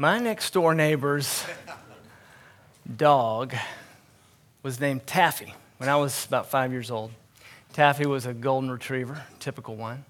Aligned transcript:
My 0.00 0.18
next 0.18 0.54
door 0.54 0.74
neighbor's 0.74 1.44
dog 2.96 3.54
was 4.62 4.80
named 4.80 5.06
Taffy 5.06 5.52
when 5.76 5.90
I 5.90 5.96
was 5.96 6.24
about 6.24 6.48
five 6.48 6.72
years 6.72 6.90
old. 6.90 7.10
Taffy 7.74 8.06
was 8.06 8.24
a 8.24 8.32
golden 8.32 8.70
retriever, 8.70 9.22
typical 9.40 9.76
one. 9.76 10.06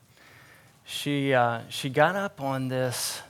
She, 0.85 1.35
uh, 1.35 1.63
she 1.71 1.91
got 1.91 2.15
up 2.15 2.41
on 2.41 2.69
this 2.69 3.21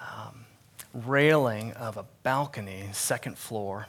um, 0.00 0.46
railing 0.94 1.74
of 1.74 1.98
a 1.98 2.06
balcony, 2.22 2.88
second 2.92 3.36
floor, 3.36 3.86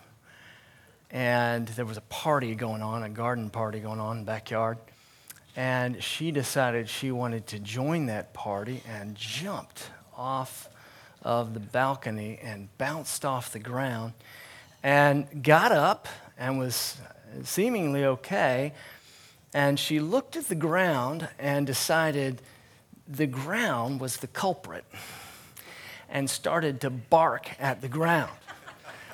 and 1.12 1.66
there 1.66 1.86
was 1.86 1.96
a 1.96 2.02
party 2.02 2.55
going 2.55 2.82
on, 2.82 3.04
a 3.04 3.09
garden 3.09 3.50
party 3.50 3.80
going 3.80 4.02
on 4.02 4.18
in 4.18 4.25
the 4.25 4.30
backyard. 4.30 4.77
And 5.55 6.04
she 6.04 6.32
decided 6.32 6.89
she 6.89 7.12
wanted 7.14 7.48
to 7.48 7.59
join 7.59 8.07
that 8.07 8.34
party 8.34 8.84
and 8.86 9.16
jumped 9.16 9.91
off 10.18 10.68
of 11.26 11.55
the 11.55 11.60
balcony 11.60 12.39
and 12.42 12.70
bounced 12.78 13.25
off 13.25 13.52
the 13.52 13.60
ground 13.60 14.14
and 14.83 15.43
got 15.43 15.71
up 15.71 16.07
and 16.38 16.60
was 16.60 16.97
seemingly 17.43 18.06
okay. 18.06 18.71
And 19.54 19.80
she 19.80 20.00
looked 20.00 20.36
at 20.36 20.47
the 20.47 20.56
ground 20.56 21.28
and 21.39 21.66
decided 21.66 22.42
the 23.07 23.25
ground 23.25 24.00
was 24.00 24.18
the 24.18 24.28
culprit 24.28 24.86
and 26.07 26.30
started 26.30 26.80
to 26.82 26.89
bark 26.92 27.50
at 27.60 27.82
the 27.82 27.88
ground 27.88 28.32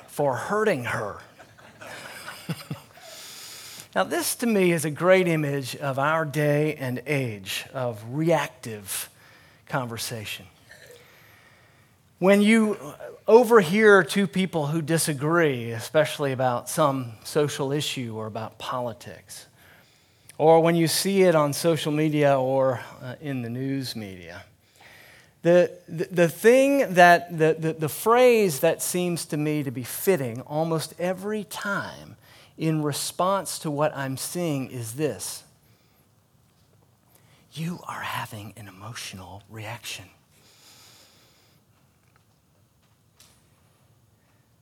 for 0.06 0.36
hurting 0.36 0.84
her. 0.84 1.18
now, 3.94 4.04
this 4.04 4.34
to 4.36 4.46
me 4.46 4.72
is 4.72 4.84
a 4.84 4.90
great 4.90 5.26
image 5.26 5.74
of 5.76 5.98
our 5.98 6.26
day 6.26 6.74
and 6.74 7.02
age 7.06 7.64
of 7.72 8.04
reactive 8.10 9.08
conversation. 9.66 10.44
When 12.22 12.40
you 12.40 12.78
overhear 13.26 14.04
two 14.04 14.28
people 14.28 14.68
who 14.68 14.80
disagree, 14.80 15.72
especially 15.72 16.30
about 16.30 16.68
some 16.68 17.14
social 17.24 17.72
issue 17.72 18.14
or 18.16 18.28
about 18.28 18.58
politics, 18.58 19.46
or 20.38 20.60
when 20.60 20.76
you 20.76 20.86
see 20.86 21.24
it 21.24 21.34
on 21.34 21.52
social 21.52 21.90
media 21.90 22.38
or 22.38 22.78
uh, 23.02 23.16
in 23.20 23.42
the 23.42 23.50
news 23.50 23.96
media, 23.96 24.44
the, 25.42 25.72
the, 25.88 26.04
the 26.12 26.28
thing 26.28 26.94
that, 26.94 27.36
the, 27.36 27.56
the, 27.58 27.72
the 27.72 27.88
phrase 27.88 28.60
that 28.60 28.82
seems 28.82 29.24
to 29.24 29.36
me 29.36 29.64
to 29.64 29.72
be 29.72 29.82
fitting 29.82 30.42
almost 30.42 30.94
every 31.00 31.42
time 31.42 32.14
in 32.56 32.84
response 32.84 33.58
to 33.58 33.68
what 33.68 33.96
I'm 33.96 34.16
seeing 34.16 34.70
is 34.70 34.94
this 34.94 35.42
You 37.52 37.80
are 37.88 38.02
having 38.02 38.54
an 38.56 38.68
emotional 38.68 39.42
reaction. 39.50 40.04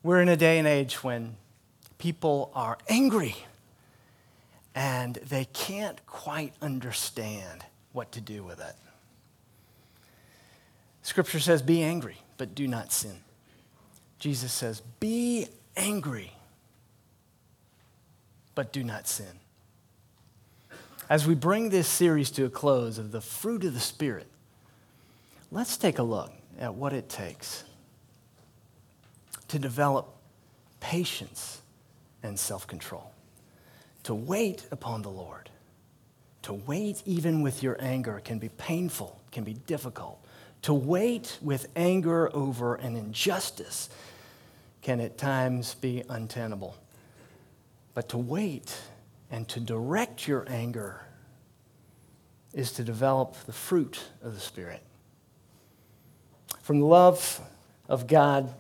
We're 0.02 0.22
in 0.22 0.28
a 0.30 0.36
day 0.36 0.58
and 0.58 0.66
age 0.66 1.04
when 1.04 1.36
people 1.98 2.50
are 2.54 2.78
angry 2.88 3.36
and 4.74 5.16
they 5.16 5.44
can't 5.46 6.04
quite 6.06 6.54
understand 6.62 7.64
what 7.92 8.10
to 8.12 8.20
do 8.20 8.42
with 8.42 8.60
it. 8.60 8.74
Scripture 11.02 11.40
says, 11.40 11.60
Be 11.60 11.82
angry, 11.82 12.16
but 12.38 12.54
do 12.54 12.66
not 12.66 12.92
sin. 12.92 13.16
Jesus 14.18 14.52
says, 14.52 14.80
Be 15.00 15.48
angry, 15.76 16.32
but 18.54 18.72
do 18.72 18.82
not 18.82 19.06
sin. 19.06 19.40
As 21.10 21.26
we 21.26 21.34
bring 21.34 21.68
this 21.68 21.88
series 21.88 22.30
to 22.32 22.44
a 22.46 22.50
close 22.50 22.96
of 22.96 23.12
the 23.12 23.20
fruit 23.20 23.64
of 23.64 23.74
the 23.74 23.80
Spirit, 23.80 24.28
let's 25.50 25.76
take 25.76 25.98
a 25.98 26.02
look 26.02 26.32
at 26.58 26.74
what 26.74 26.92
it 26.94 27.08
takes 27.08 27.64
to 29.50 29.58
develop 29.58 30.14
patience 30.78 31.60
and 32.22 32.38
self 32.38 32.66
control, 32.66 33.12
to 34.04 34.14
wait 34.14 34.64
upon 34.70 35.02
the 35.02 35.10
Lord. 35.10 35.50
To 36.42 36.54
wait 36.54 37.02
even 37.04 37.42
with 37.42 37.62
your 37.62 37.76
anger 37.80 38.20
can 38.24 38.38
be 38.38 38.48
painful, 38.48 39.20
can 39.30 39.44
be 39.44 39.54
difficult. 39.54 40.24
To 40.62 40.72
wait 40.74 41.38
with 41.42 41.66
anger 41.76 42.34
over 42.34 42.76
an 42.76 42.96
injustice 42.96 43.90
can 44.82 45.00
at 45.00 45.18
times 45.18 45.74
be 45.74 46.02
untenable. 46.08 46.76
But 47.92 48.08
to 48.10 48.18
wait 48.18 48.74
and 49.30 49.48
to 49.48 49.60
direct 49.60 50.26
your 50.26 50.46
anger 50.48 51.02
is 52.54 52.72
to 52.72 52.84
develop 52.84 53.34
the 53.46 53.52
fruit 53.52 54.00
of 54.22 54.34
the 54.34 54.40
Spirit. 54.40 54.82
From 56.62 56.80
the 56.80 56.86
love 56.86 57.40
of 57.88 58.06
God 58.06 58.54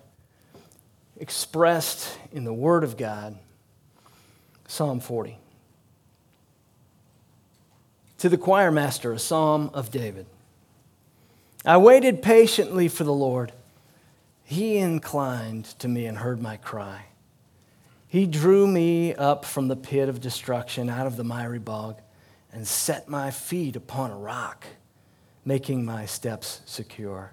expressed 1.20 2.18
in 2.32 2.44
the 2.44 2.52
Word 2.52 2.82
of 2.82 2.96
God, 2.96 3.36
Psalm 4.66 4.98
40. 5.00 5.36
To 8.18 8.28
the 8.28 8.38
choir 8.38 8.72
master, 8.72 9.12
a 9.12 9.18
psalm 9.18 9.70
of 9.74 9.90
David. 9.90 10.26
I 11.64 11.76
waited 11.76 12.22
patiently 12.22 12.88
for 12.88 13.04
the 13.04 13.12
Lord. 13.12 13.52
He 14.44 14.78
inclined 14.78 15.66
to 15.78 15.88
me 15.88 16.06
and 16.06 16.18
heard 16.18 16.40
my 16.40 16.56
cry. 16.56 17.04
He 18.08 18.26
drew 18.26 18.66
me 18.66 19.14
up 19.14 19.44
from 19.44 19.68
the 19.68 19.76
pit 19.76 20.08
of 20.08 20.20
destruction, 20.20 20.88
out 20.88 21.06
of 21.06 21.16
the 21.16 21.22
miry 21.22 21.58
bog, 21.58 22.00
and 22.50 22.66
set 22.66 23.08
my 23.08 23.30
feet 23.30 23.76
upon 23.76 24.10
a 24.10 24.16
rock, 24.16 24.64
making 25.44 25.84
my 25.84 26.06
steps 26.06 26.62
secure. 26.64 27.32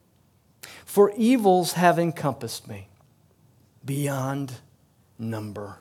For 0.85 1.11
evils 1.15 1.73
have 1.73 1.97
encompassed 1.97 2.67
me 2.67 2.87
beyond 3.83 4.53
number. 5.17 5.79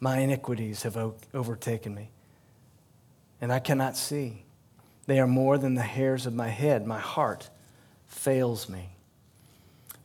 My 0.00 0.18
iniquities 0.18 0.82
have 0.82 0.96
overtaken 1.34 1.94
me, 1.94 2.10
and 3.40 3.52
I 3.52 3.58
cannot 3.58 3.96
see. 3.96 4.44
They 5.06 5.20
are 5.20 5.26
more 5.26 5.58
than 5.58 5.74
the 5.74 5.82
hairs 5.82 6.26
of 6.26 6.34
my 6.34 6.48
head. 6.48 6.86
My 6.86 6.98
heart 6.98 7.48
fails 8.06 8.68
me. 8.68 8.90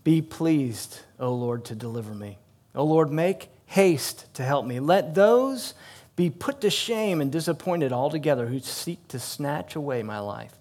Be 0.03 0.21
pleased, 0.21 0.99
O 1.19 1.33
Lord, 1.33 1.65
to 1.65 1.75
deliver 1.75 2.13
me. 2.13 2.37
O 2.73 2.83
Lord, 2.83 3.11
make 3.11 3.49
haste 3.67 4.33
to 4.35 4.43
help 4.43 4.65
me. 4.65 4.79
Let 4.79 5.15
those 5.15 5.73
be 6.15 6.29
put 6.29 6.61
to 6.61 6.69
shame 6.69 7.21
and 7.21 7.31
disappointed 7.31 7.91
altogether 7.91 8.47
who 8.47 8.59
seek 8.59 9.07
to 9.09 9.19
snatch 9.19 9.75
away 9.75 10.03
my 10.03 10.19
life. 10.19 10.53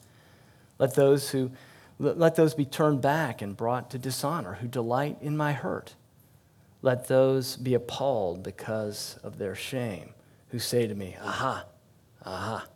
Let 0.78 0.94
those 0.94 1.30
who 1.30 1.50
let 2.00 2.34
those 2.34 2.54
be 2.54 2.64
turned 2.64 3.02
back 3.02 3.42
and 3.42 3.56
brought 3.56 3.90
to 3.90 3.98
dishonor 3.98 4.54
who 4.54 4.68
delight 4.68 5.18
in 5.20 5.36
my 5.36 5.52
hurt. 5.52 5.94
let 6.82 7.08
those 7.08 7.56
be 7.56 7.74
appalled 7.74 8.42
because 8.42 9.18
of 9.22 9.36
their 9.36 9.54
shame, 9.54 10.14
who 10.48 10.58
say 10.58 10.86
to 10.86 10.94
me, 10.94 11.14
Aha, 11.22 11.66
aha. 12.24 12.66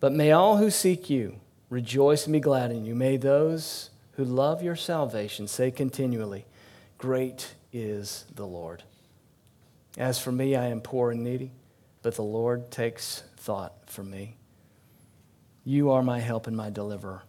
But 0.00 0.12
may 0.12 0.32
all 0.32 0.56
who 0.56 0.70
seek 0.70 1.08
you 1.08 1.38
rejoice 1.68 2.26
and 2.26 2.32
be 2.32 2.40
glad 2.40 2.72
in 2.72 2.84
you. 2.84 2.96
May 2.96 3.16
those 3.16 3.90
who 4.12 4.24
love 4.24 4.60
your 4.60 4.74
salvation 4.74 5.46
say 5.46 5.70
continually, 5.70 6.46
Great 6.98 7.54
is 7.72 8.24
the 8.34 8.46
Lord. 8.46 8.82
As 9.96 10.18
for 10.18 10.32
me, 10.32 10.56
I 10.56 10.66
am 10.66 10.80
poor 10.80 11.12
and 11.12 11.22
needy, 11.22 11.52
but 12.02 12.16
the 12.16 12.22
Lord 12.22 12.72
takes 12.72 13.22
thought 13.36 13.72
for 13.86 14.02
me. 14.02 14.36
You 15.64 15.90
are 15.90 16.02
my 16.02 16.18
help 16.18 16.48
and 16.48 16.56
my 16.56 16.70
deliverer. 16.70 17.22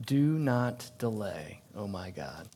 Do 0.00 0.20
not 0.38 0.90
delay, 0.98 1.60
oh 1.76 1.86
my 1.86 2.10
God. 2.10 2.48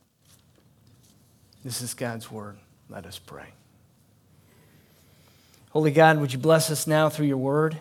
This 1.63 1.81
is 1.81 1.93
God's 1.93 2.31
word. 2.31 2.57
Let 2.89 3.05
us 3.05 3.19
pray. 3.19 3.47
Holy 5.71 5.91
God, 5.91 6.19
would 6.19 6.33
you 6.33 6.39
bless 6.39 6.71
us 6.71 6.87
now 6.87 7.09
through 7.09 7.27
your 7.27 7.37
word? 7.37 7.77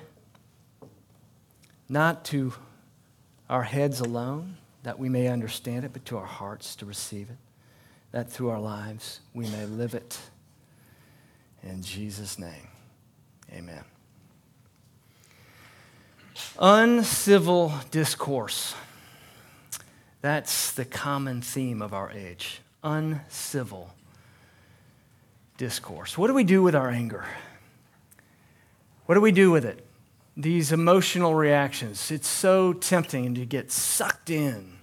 Not 1.88 2.24
to 2.26 2.52
our 3.48 3.62
heads 3.62 4.00
alone, 4.00 4.58
that 4.82 4.98
we 4.98 5.08
may 5.08 5.28
understand 5.28 5.84
it, 5.84 5.92
but 5.92 6.04
to 6.06 6.18
our 6.18 6.26
hearts 6.26 6.76
to 6.76 6.86
receive 6.86 7.30
it, 7.30 7.38
that 8.12 8.30
through 8.30 8.50
our 8.50 8.60
lives 8.60 9.20
we 9.32 9.48
may 9.48 9.64
live 9.64 9.94
it. 9.94 10.18
In 11.62 11.82
Jesus' 11.82 12.38
name, 12.38 12.68
amen. 13.52 13.84
Uncivil 16.58 17.72
discourse. 17.90 18.74
That's 20.20 20.72
the 20.72 20.84
common 20.84 21.42
theme 21.42 21.80
of 21.80 21.94
our 21.94 22.10
age 22.10 22.60
uncivil 22.82 23.94
discourse. 25.56 26.16
What 26.16 26.28
do 26.28 26.34
we 26.34 26.44
do 26.44 26.62
with 26.62 26.74
our 26.74 26.88
anger? 26.88 27.24
What 29.06 29.14
do 29.14 29.20
we 29.20 29.32
do 29.32 29.50
with 29.50 29.64
it? 29.64 29.84
These 30.36 30.70
emotional 30.70 31.34
reactions. 31.34 32.10
It's 32.10 32.28
so 32.28 32.72
tempting 32.72 33.34
to 33.34 33.44
get 33.44 33.72
sucked 33.72 34.30
in, 34.30 34.78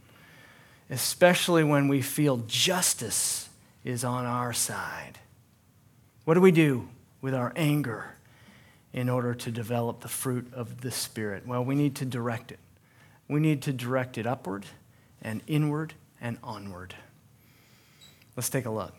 especially 0.89 1.63
when 1.63 1.87
we 1.87 2.01
feel 2.01 2.37
justice 2.47 3.49
is 3.83 4.03
on 4.03 4.25
our 4.25 4.51
side. 4.51 5.19
What 6.25 6.33
do 6.33 6.41
we 6.41 6.51
do 6.51 6.89
with 7.21 7.33
our 7.33 7.53
anger 7.55 8.15
in 8.91 9.09
order 9.09 9.33
to 9.33 9.51
develop 9.51 10.01
the 10.01 10.07
fruit 10.07 10.51
of 10.53 10.81
the 10.81 10.91
Spirit? 10.91 11.47
Well, 11.47 11.63
we 11.63 11.75
need 11.75 11.95
to 11.97 12.05
direct 12.05 12.51
it. 12.51 12.59
We 13.29 13.39
need 13.39 13.61
to 13.63 13.73
direct 13.73 14.17
it 14.17 14.25
upward 14.27 14.65
and 15.21 15.41
inward 15.47 15.93
and 16.21 16.37
onward. 16.43 16.95
Let's 18.35 18.49
take 18.49 18.65
a 18.65 18.69
look. 18.69 18.93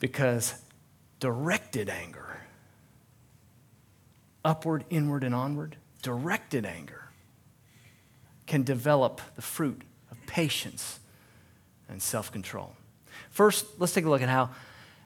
Because 0.00 0.54
directed 1.20 1.88
anger, 1.88 2.40
upward, 4.44 4.84
inward, 4.90 5.24
and 5.24 5.34
onward, 5.34 5.76
directed 6.02 6.64
anger 6.64 7.08
can 8.46 8.62
develop 8.62 9.20
the 9.36 9.42
fruit 9.42 9.82
of 10.10 10.18
patience 10.26 11.00
and 11.88 12.00
self 12.02 12.30
control. 12.30 12.74
First, 13.30 13.66
let's 13.78 13.92
take 13.92 14.04
a 14.04 14.10
look 14.10 14.22
at 14.22 14.28
how, 14.28 14.50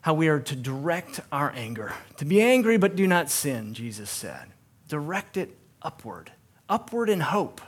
how 0.01 0.15
we 0.15 0.29
are 0.29 0.41
to 0.41 0.57
direct 0.57 1.21
our 1.31 1.53
anger. 1.55 1.93
To 2.19 2.25
be 2.25 2.41
angry, 2.41 2.77
but 2.77 2.97
do 2.97 3.07
not 3.07 3.31
sin, 3.31 3.75
Jesus 3.75 4.11
said. 4.11 4.49
Direct 4.89 5.37
it 5.37 5.57
upward, 5.81 6.33
upward 6.69 7.09
in 7.09 7.21
hope. 7.21 7.61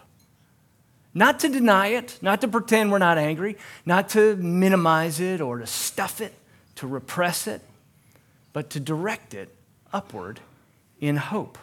Not 1.14 1.38
to 1.40 1.48
deny 1.48 1.88
it, 1.88 2.18
not 2.20 2.40
to 2.40 2.48
pretend 2.48 2.90
we're 2.90 2.98
not 2.98 3.18
angry, 3.18 3.56
not 3.86 4.08
to 4.10 4.34
minimize 4.36 5.20
it 5.20 5.40
or 5.40 5.58
to 5.58 5.66
stuff 5.66 6.20
it, 6.20 6.34
to 6.74 6.88
repress 6.88 7.46
it, 7.46 7.62
but 8.52 8.70
to 8.70 8.80
direct 8.80 9.32
it 9.32 9.54
upward 9.92 10.40
in 11.00 11.16
hope. 11.16 11.56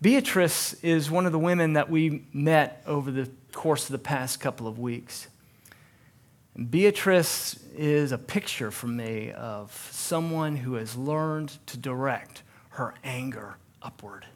Beatrice 0.00 0.74
is 0.82 1.10
one 1.10 1.26
of 1.26 1.32
the 1.32 1.38
women 1.38 1.74
that 1.74 1.90
we 1.90 2.24
met 2.32 2.82
over 2.86 3.10
the 3.10 3.30
course 3.52 3.84
of 3.84 3.92
the 3.92 3.98
past 3.98 4.40
couple 4.40 4.66
of 4.66 4.78
weeks. 4.78 5.28
Beatrice 6.70 7.58
is 7.76 8.12
a 8.12 8.18
picture 8.18 8.70
for 8.70 8.86
me 8.86 9.30
of 9.30 9.88
someone 9.92 10.56
who 10.56 10.74
has 10.74 10.96
learned 10.96 11.56
to 11.66 11.76
direct 11.76 12.42
her 12.70 12.94
anger 13.04 13.56
upward. 13.80 14.26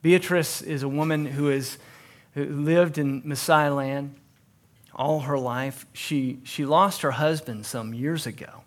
Beatrice 0.00 0.62
is 0.62 0.82
a 0.82 0.88
woman 0.88 1.26
who 1.26 1.50
is 1.50 1.78
who 2.34 2.44
lived 2.44 2.98
in 2.98 3.22
Maasai 3.22 3.74
land 3.74 4.14
all 4.94 5.20
her 5.20 5.38
life. 5.38 5.86
She, 5.92 6.38
she 6.44 6.64
lost 6.64 7.02
her 7.02 7.12
husband 7.12 7.66
some 7.66 7.94
years 7.94 8.26
ago. 8.26 8.62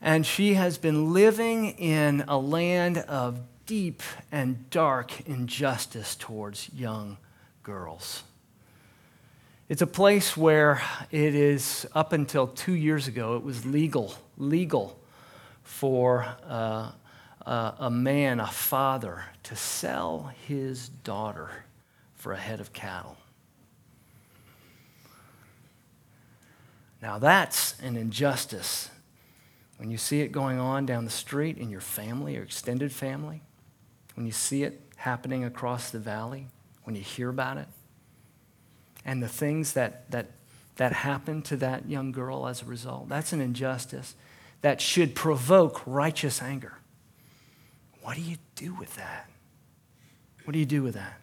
And 0.00 0.26
she 0.26 0.54
has 0.54 0.78
been 0.78 1.12
living 1.12 1.70
in 1.78 2.24
a 2.28 2.38
land 2.38 2.98
of 2.98 3.40
deep 3.66 4.02
and 4.30 4.68
dark 4.70 5.26
injustice 5.26 6.14
towards 6.14 6.70
young 6.72 7.16
girls. 7.62 8.22
It's 9.68 9.82
a 9.82 9.86
place 9.86 10.36
where 10.36 10.80
it 11.10 11.34
is, 11.34 11.86
up 11.92 12.12
until 12.12 12.46
two 12.46 12.74
years 12.74 13.08
ago, 13.08 13.34
it 13.36 13.42
was 13.42 13.66
legal, 13.66 14.14
legal 14.38 14.96
for 15.64 16.26
uh, 16.48 16.92
a 17.44 17.90
man, 17.90 18.38
a 18.38 18.46
father, 18.46 19.24
to 19.44 19.56
sell 19.56 20.30
his 20.46 20.88
daughter 20.88 21.50
for 22.26 22.32
a 22.32 22.36
head 22.36 22.58
of 22.58 22.72
cattle. 22.72 23.16
Now, 27.00 27.20
that's 27.20 27.78
an 27.78 27.96
injustice. 27.96 28.90
When 29.76 29.92
you 29.92 29.96
see 29.96 30.22
it 30.22 30.32
going 30.32 30.58
on 30.58 30.86
down 30.86 31.04
the 31.04 31.10
street 31.12 31.56
in 31.56 31.70
your 31.70 31.80
family 31.80 32.36
or 32.36 32.42
extended 32.42 32.90
family, 32.90 33.42
when 34.16 34.26
you 34.26 34.32
see 34.32 34.64
it 34.64 34.80
happening 34.96 35.44
across 35.44 35.90
the 35.90 36.00
valley, 36.00 36.48
when 36.82 36.96
you 36.96 37.02
hear 37.02 37.28
about 37.28 37.58
it, 37.58 37.68
and 39.04 39.22
the 39.22 39.28
things 39.28 39.74
that, 39.74 40.10
that, 40.10 40.32
that 40.78 40.92
happen 40.92 41.42
to 41.42 41.56
that 41.58 41.88
young 41.88 42.10
girl 42.10 42.48
as 42.48 42.60
a 42.60 42.64
result, 42.64 43.08
that's 43.08 43.32
an 43.32 43.40
injustice 43.40 44.16
that 44.62 44.80
should 44.80 45.14
provoke 45.14 45.80
righteous 45.86 46.42
anger. 46.42 46.78
What 48.02 48.16
do 48.16 48.22
you 48.22 48.38
do 48.56 48.74
with 48.74 48.96
that? 48.96 49.30
What 50.42 50.54
do 50.54 50.58
you 50.58 50.66
do 50.66 50.82
with 50.82 50.94
that? 50.94 51.20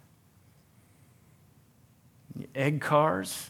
Egg 2.55 2.81
cars? 2.81 3.49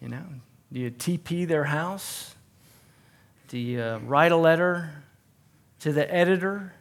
You 0.00 0.08
know, 0.08 0.24
do 0.72 0.80
you 0.80 0.90
TP 0.90 1.46
their 1.46 1.64
house? 1.64 2.34
Do 3.48 3.58
you 3.58 3.80
uh, 3.80 3.98
write 4.04 4.32
a 4.32 4.36
letter 4.36 4.90
to 5.80 5.92
the 5.92 6.12
editor? 6.12 6.72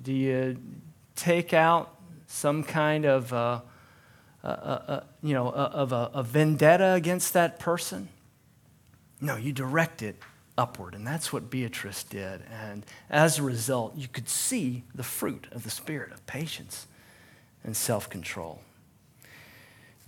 Do 0.00 0.12
you 0.12 0.58
take 1.16 1.52
out 1.52 1.94
some 2.26 2.62
kind 2.62 3.04
of, 3.06 3.32
uh, 3.32 3.60
uh, 4.44 5.00
you 5.22 5.34
know, 5.34 5.48
of 5.48 5.92
a, 5.92 6.10
a 6.14 6.22
vendetta 6.22 6.92
against 6.92 7.32
that 7.32 7.58
person? 7.58 8.08
No, 9.20 9.36
you 9.36 9.52
direct 9.52 10.02
it 10.02 10.16
upward. 10.58 10.94
And 10.94 11.06
that's 11.06 11.32
what 11.32 11.50
Beatrice 11.50 12.02
did. 12.02 12.42
And 12.50 12.84
as 13.08 13.38
a 13.38 13.42
result, 13.42 13.96
you 13.96 14.08
could 14.08 14.28
see 14.28 14.84
the 14.94 15.02
fruit 15.02 15.46
of 15.52 15.64
the 15.64 15.70
spirit 15.70 16.12
of 16.12 16.26
patience 16.26 16.86
and 17.64 17.76
self 17.76 18.10
control. 18.10 18.60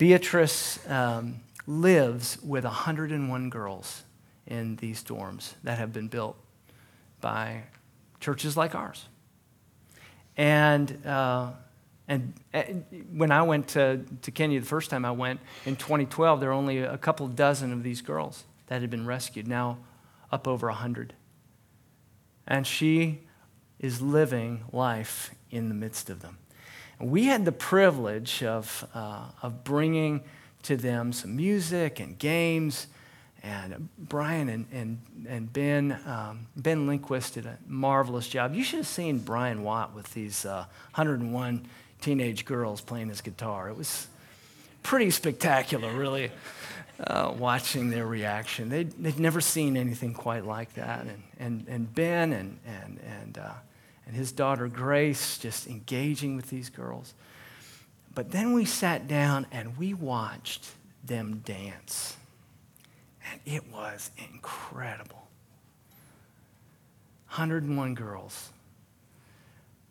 Beatrice 0.01 0.79
um, 0.89 1.41
lives 1.67 2.39
with 2.41 2.63
101 2.63 3.49
girls 3.51 4.01
in 4.47 4.75
these 4.77 5.03
dorms 5.03 5.53
that 5.63 5.77
have 5.77 5.93
been 5.93 6.07
built 6.07 6.35
by 7.19 7.65
churches 8.19 8.57
like 8.57 8.73
ours. 8.73 9.05
And, 10.35 11.05
uh, 11.05 11.51
and, 12.07 12.33
and 12.51 12.83
when 13.13 13.31
I 13.31 13.43
went 13.43 13.67
to, 13.67 14.03
to 14.23 14.31
Kenya 14.31 14.59
the 14.59 14.65
first 14.65 14.89
time 14.89 15.05
I 15.05 15.11
went 15.11 15.39
in 15.67 15.75
2012, 15.75 16.39
there 16.39 16.49
were 16.49 16.55
only 16.55 16.79
a 16.79 16.97
couple 16.97 17.27
dozen 17.27 17.71
of 17.71 17.83
these 17.83 18.01
girls 18.01 18.45
that 18.69 18.81
had 18.81 18.89
been 18.89 19.05
rescued, 19.05 19.47
now 19.47 19.77
up 20.31 20.47
over 20.47 20.65
100. 20.65 21.13
And 22.47 22.65
she 22.65 23.19
is 23.77 24.01
living 24.01 24.63
life 24.71 25.35
in 25.51 25.69
the 25.69 25.75
midst 25.75 26.09
of 26.09 26.23
them. 26.23 26.39
We 27.01 27.25
had 27.25 27.45
the 27.45 27.51
privilege 27.51 28.43
of, 28.43 28.87
uh, 28.93 29.25
of 29.41 29.63
bringing 29.63 30.21
to 30.63 30.77
them 30.77 31.13
some 31.13 31.35
music 31.35 31.99
and 31.99 32.17
games. 32.17 32.87
And 33.43 33.89
Brian 33.97 34.49
and, 34.49 34.67
and, 34.71 35.01
and 35.27 35.51
Ben, 35.51 35.99
um, 36.05 36.47
Ben 36.55 36.85
Lindquist 36.85 37.33
did 37.33 37.47
a 37.47 37.57
marvelous 37.67 38.27
job. 38.27 38.53
You 38.53 38.63
should 38.63 38.77
have 38.77 38.87
seen 38.87 39.17
Brian 39.17 39.63
Watt 39.63 39.95
with 39.95 40.13
these 40.13 40.45
uh, 40.45 40.65
101 40.93 41.65
teenage 42.01 42.45
girls 42.45 42.81
playing 42.81 43.09
his 43.09 43.21
guitar. 43.21 43.69
It 43.69 43.77
was 43.77 44.07
pretty 44.83 45.09
spectacular, 45.09 45.91
really, 45.91 46.31
uh, 46.99 47.33
watching 47.35 47.89
their 47.89 48.05
reaction. 48.05 48.69
They'd, 48.69 48.91
they'd 48.91 49.19
never 49.19 49.41
seen 49.41 49.75
anything 49.75 50.13
quite 50.13 50.45
like 50.45 50.73
that. 50.75 51.01
And, 51.01 51.23
and, 51.39 51.67
and 51.67 51.95
Ben 51.95 52.33
and, 52.33 52.59
and, 52.65 52.99
and 52.99 53.37
uh, 53.39 53.53
and 54.11 54.17
his 54.17 54.33
daughter 54.33 54.67
Grace 54.67 55.37
just 55.37 55.67
engaging 55.67 56.35
with 56.35 56.49
these 56.49 56.67
girls. 56.69 57.13
But 58.13 58.31
then 58.31 58.51
we 58.51 58.65
sat 58.65 59.07
down 59.07 59.47
and 59.53 59.77
we 59.77 59.93
watched 59.93 60.67
them 61.01 61.37
dance. 61.45 62.17
And 63.31 63.39
it 63.45 63.71
was 63.71 64.11
incredible. 64.17 65.29
101 67.29 67.95
girls 67.95 68.49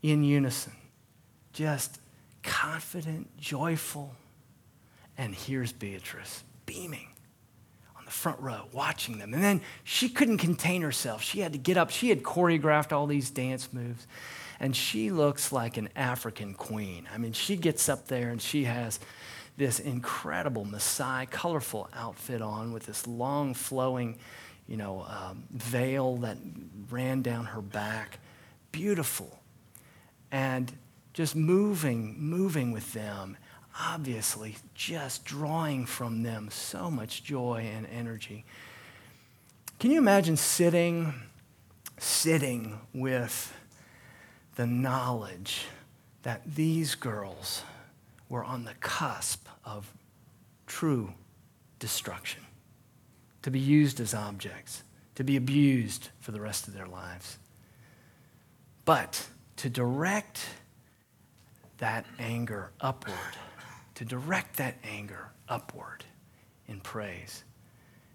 in 0.02 0.22
unison, 0.22 0.74
just 1.54 1.98
confident, 2.42 3.34
joyful. 3.38 4.14
And 5.16 5.34
here's 5.34 5.72
Beatrice 5.72 6.44
beaming 6.66 7.09
the 8.10 8.16
front 8.16 8.40
row, 8.40 8.66
watching 8.72 9.18
them. 9.18 9.32
And 9.32 9.42
then 9.42 9.60
she 9.84 10.08
couldn't 10.08 10.38
contain 10.38 10.82
herself. 10.82 11.22
She 11.22 11.38
had 11.40 11.52
to 11.52 11.58
get 11.58 11.76
up. 11.76 11.90
She 11.90 12.08
had 12.08 12.24
choreographed 12.24 12.92
all 12.92 13.06
these 13.06 13.30
dance 13.30 13.72
moves. 13.72 14.08
And 14.58 14.74
she 14.74 15.10
looks 15.12 15.52
like 15.52 15.76
an 15.76 15.88
African 15.94 16.54
queen. 16.54 17.08
I 17.14 17.18
mean, 17.18 17.32
she 17.32 17.56
gets 17.56 17.88
up 17.88 18.08
there 18.08 18.30
and 18.30 18.42
she 18.42 18.64
has 18.64 18.98
this 19.56 19.78
incredible 19.78 20.66
Maasai, 20.66 21.30
colorful 21.30 21.88
outfit 21.94 22.42
on 22.42 22.72
with 22.72 22.84
this 22.86 23.06
long 23.06 23.54
flowing, 23.54 24.18
you 24.66 24.76
know, 24.76 25.06
um, 25.08 25.44
veil 25.52 26.16
that 26.16 26.36
ran 26.90 27.22
down 27.22 27.44
her 27.46 27.62
back. 27.62 28.18
Beautiful. 28.72 29.38
And 30.32 30.72
just 31.12 31.36
moving, 31.36 32.16
moving 32.18 32.72
with 32.72 32.92
them, 32.92 33.36
obviously 33.80 34.56
just 34.74 35.24
drawing 35.24 35.86
from 35.86 36.22
them 36.22 36.48
so 36.50 36.90
much 36.90 37.24
joy 37.24 37.70
and 37.74 37.86
energy. 37.86 38.44
Can 39.78 39.90
you 39.90 39.98
imagine 39.98 40.36
sitting, 40.36 41.14
sitting 41.98 42.78
with 42.92 43.54
the 44.56 44.66
knowledge 44.66 45.66
that 46.22 46.42
these 46.44 46.94
girls 46.94 47.62
were 48.28 48.44
on 48.44 48.64
the 48.64 48.74
cusp 48.80 49.48
of 49.64 49.92
true 50.66 51.14
destruction, 51.78 52.42
to 53.42 53.50
be 53.50 53.58
used 53.58 54.00
as 54.00 54.12
objects, 54.12 54.82
to 55.14 55.24
be 55.24 55.36
abused 55.36 56.10
for 56.20 56.32
the 56.32 56.40
rest 56.40 56.68
of 56.68 56.74
their 56.74 56.86
lives. 56.86 57.38
But 58.84 59.28
to 59.56 59.70
direct 59.70 60.46
that 61.78 62.04
anger 62.18 62.70
upward, 62.80 63.14
to 64.00 64.06
direct 64.06 64.56
that 64.56 64.76
anger 64.82 65.28
upward 65.46 66.06
in 66.66 66.80
praise, 66.80 67.44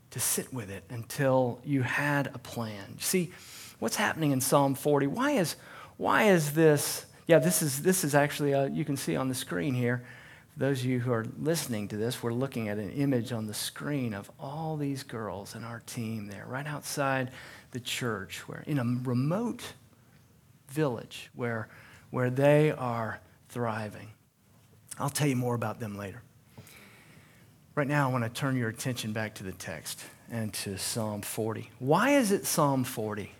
to 0.09 0.19
sit 0.19 0.51
with 0.51 0.71
it 0.71 0.83
until 0.89 1.59
you 1.63 1.83
had 1.83 2.25
a 2.33 2.39
plan. 2.39 2.97
See, 2.99 3.31
what's 3.77 3.95
happening 3.95 4.31
in 4.31 4.41
Psalm 4.41 4.73
40? 4.73 5.05
Why 5.05 5.33
is, 5.33 5.55
why 5.97 6.23
is 6.23 6.53
this? 6.53 7.05
Yeah, 7.27 7.37
this 7.37 7.61
is, 7.61 7.83
this 7.83 8.03
is 8.03 8.15
actually, 8.15 8.55
uh, 8.55 8.65
you 8.65 8.83
can 8.83 8.97
see 8.97 9.15
on 9.15 9.29
the 9.29 9.35
screen 9.35 9.75
here. 9.75 10.03
For 10.53 10.59
those 10.59 10.79
of 10.79 10.87
you 10.87 11.01
who 11.01 11.13
are 11.13 11.27
listening 11.37 11.87
to 11.89 11.97
this, 11.97 12.23
we're 12.23 12.33
looking 12.33 12.67
at 12.67 12.79
an 12.79 12.89
image 12.89 13.31
on 13.31 13.45
the 13.45 13.53
screen 13.53 14.15
of 14.15 14.31
all 14.39 14.77
these 14.77 15.03
girls 15.03 15.53
and 15.53 15.63
our 15.63 15.83
team 15.85 16.25
there, 16.25 16.47
right 16.47 16.65
outside 16.65 17.29
the 17.73 17.79
church, 17.79 18.47
where 18.47 18.63
in 18.65 18.79
a 18.79 18.83
remote 19.07 19.61
village 20.67 21.29
where, 21.35 21.67
where 22.09 22.31
they 22.31 22.71
are 22.71 23.19
thriving. 23.49 24.13
I'll 24.99 25.09
tell 25.09 25.27
you 25.27 25.35
more 25.35 25.55
about 25.55 25.79
them 25.79 25.97
later. 25.97 26.21
Right 27.75 27.87
now, 27.87 28.09
I 28.09 28.11
want 28.11 28.23
to 28.23 28.29
turn 28.29 28.55
your 28.55 28.69
attention 28.69 29.11
back 29.11 29.35
to 29.35 29.43
the 29.43 29.51
text 29.51 30.01
and 30.31 30.53
to 30.53 30.77
Psalm 30.77 31.21
40. 31.21 31.69
Why 31.79 32.11
is 32.11 32.31
it 32.31 32.45
Psalm 32.45 32.85
40? 32.85 33.31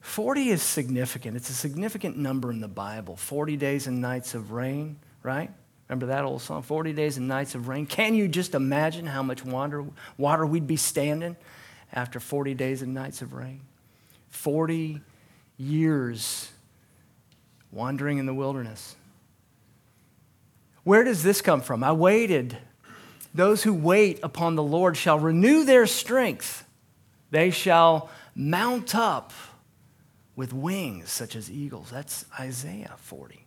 40 0.00 0.48
is 0.48 0.62
significant. 0.62 1.36
It's 1.36 1.50
a 1.50 1.54
significant 1.54 2.16
number 2.16 2.50
in 2.50 2.60
the 2.60 2.68
Bible. 2.68 3.16
40 3.16 3.56
days 3.56 3.86
and 3.86 4.00
nights 4.00 4.34
of 4.34 4.52
rain, 4.52 4.98
right? 5.22 5.50
Remember 5.88 6.06
that 6.06 6.24
old 6.24 6.40
song, 6.40 6.62
40 6.62 6.92
days 6.92 7.18
and 7.18 7.28
nights 7.28 7.54
of 7.54 7.68
rain? 7.68 7.86
Can 7.86 8.14
you 8.14 8.28
just 8.28 8.54
imagine 8.54 9.06
how 9.06 9.22
much 9.22 9.44
water, 9.44 9.84
water 10.16 10.46
we'd 10.46 10.66
be 10.66 10.76
standing 10.76 11.36
after 11.92 12.20
40 12.20 12.54
days 12.54 12.82
and 12.82 12.94
nights 12.94 13.20
of 13.20 13.34
rain? 13.34 13.60
40 14.30 15.00
years 15.58 16.50
wandering 17.72 18.18
in 18.18 18.26
the 18.26 18.34
wilderness. 18.34 18.96
Where 20.88 21.04
does 21.04 21.22
this 21.22 21.42
come 21.42 21.60
from? 21.60 21.84
I 21.84 21.92
waited. 21.92 22.56
Those 23.34 23.62
who 23.62 23.74
wait 23.74 24.20
upon 24.22 24.54
the 24.54 24.62
Lord 24.62 24.96
shall 24.96 25.18
renew 25.18 25.64
their 25.64 25.86
strength. 25.86 26.64
They 27.30 27.50
shall 27.50 28.08
mount 28.34 28.94
up 28.94 29.34
with 30.34 30.54
wings 30.54 31.10
such 31.10 31.36
as 31.36 31.50
eagles. 31.50 31.90
That's 31.90 32.24
Isaiah 32.40 32.94
40. 32.96 33.44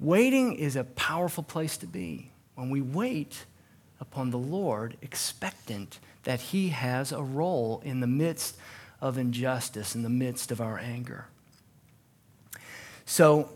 Waiting 0.00 0.54
is 0.54 0.76
a 0.76 0.84
powerful 0.84 1.44
place 1.44 1.76
to 1.76 1.86
be. 1.86 2.30
When 2.54 2.70
we 2.70 2.80
wait 2.80 3.44
upon 4.00 4.30
the 4.30 4.38
Lord, 4.38 4.96
expectant 5.02 5.98
that 6.22 6.40
He 6.40 6.70
has 6.70 7.12
a 7.12 7.22
role 7.22 7.82
in 7.84 8.00
the 8.00 8.06
midst 8.06 8.56
of 8.98 9.18
injustice, 9.18 9.94
in 9.94 10.02
the 10.02 10.08
midst 10.08 10.50
of 10.50 10.62
our 10.62 10.78
anger. 10.78 11.26
So, 13.04 13.50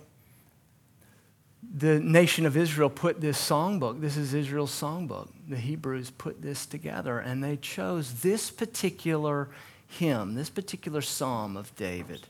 the 1.71 2.01
nation 2.01 2.47
of 2.47 2.57
Israel 2.57 2.89
put 2.89 3.21
this 3.21 3.39
songbook, 3.39 4.01
this 4.01 4.17
is 4.17 4.33
Israel's 4.33 4.73
songbook. 4.73 5.29
The 5.49 5.57
Hebrews 5.57 6.11
put 6.11 6.41
this 6.41 6.67
together 6.67 7.19
and 7.19 7.43
they 7.45 7.57
chose 7.57 8.21
this 8.21 8.51
particular 8.51 9.49
hymn, 9.87 10.35
this 10.35 10.51
particular 10.51 11.01
psalm 11.01 11.57
of 11.57 11.75
David 11.77 12.27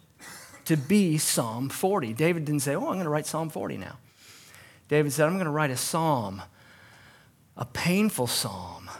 to 0.68 0.76
be 0.76 1.16
Psalm 1.16 1.70
40. 1.70 2.12
David 2.12 2.44
didn't 2.44 2.60
say, 2.60 2.74
Oh, 2.74 2.80
I'm 2.80 2.94
going 2.94 3.04
to 3.04 3.08
write 3.08 3.26
Psalm 3.26 3.48
40 3.48 3.78
now. 3.78 3.96
David 4.88 5.12
said, 5.12 5.26
I'm 5.26 5.34
going 5.34 5.46
to 5.46 5.50
write 5.50 5.70
a 5.70 5.78
psalm, 5.78 6.42
a 7.56 7.64
painful 7.64 8.26
psalm, 8.26 8.90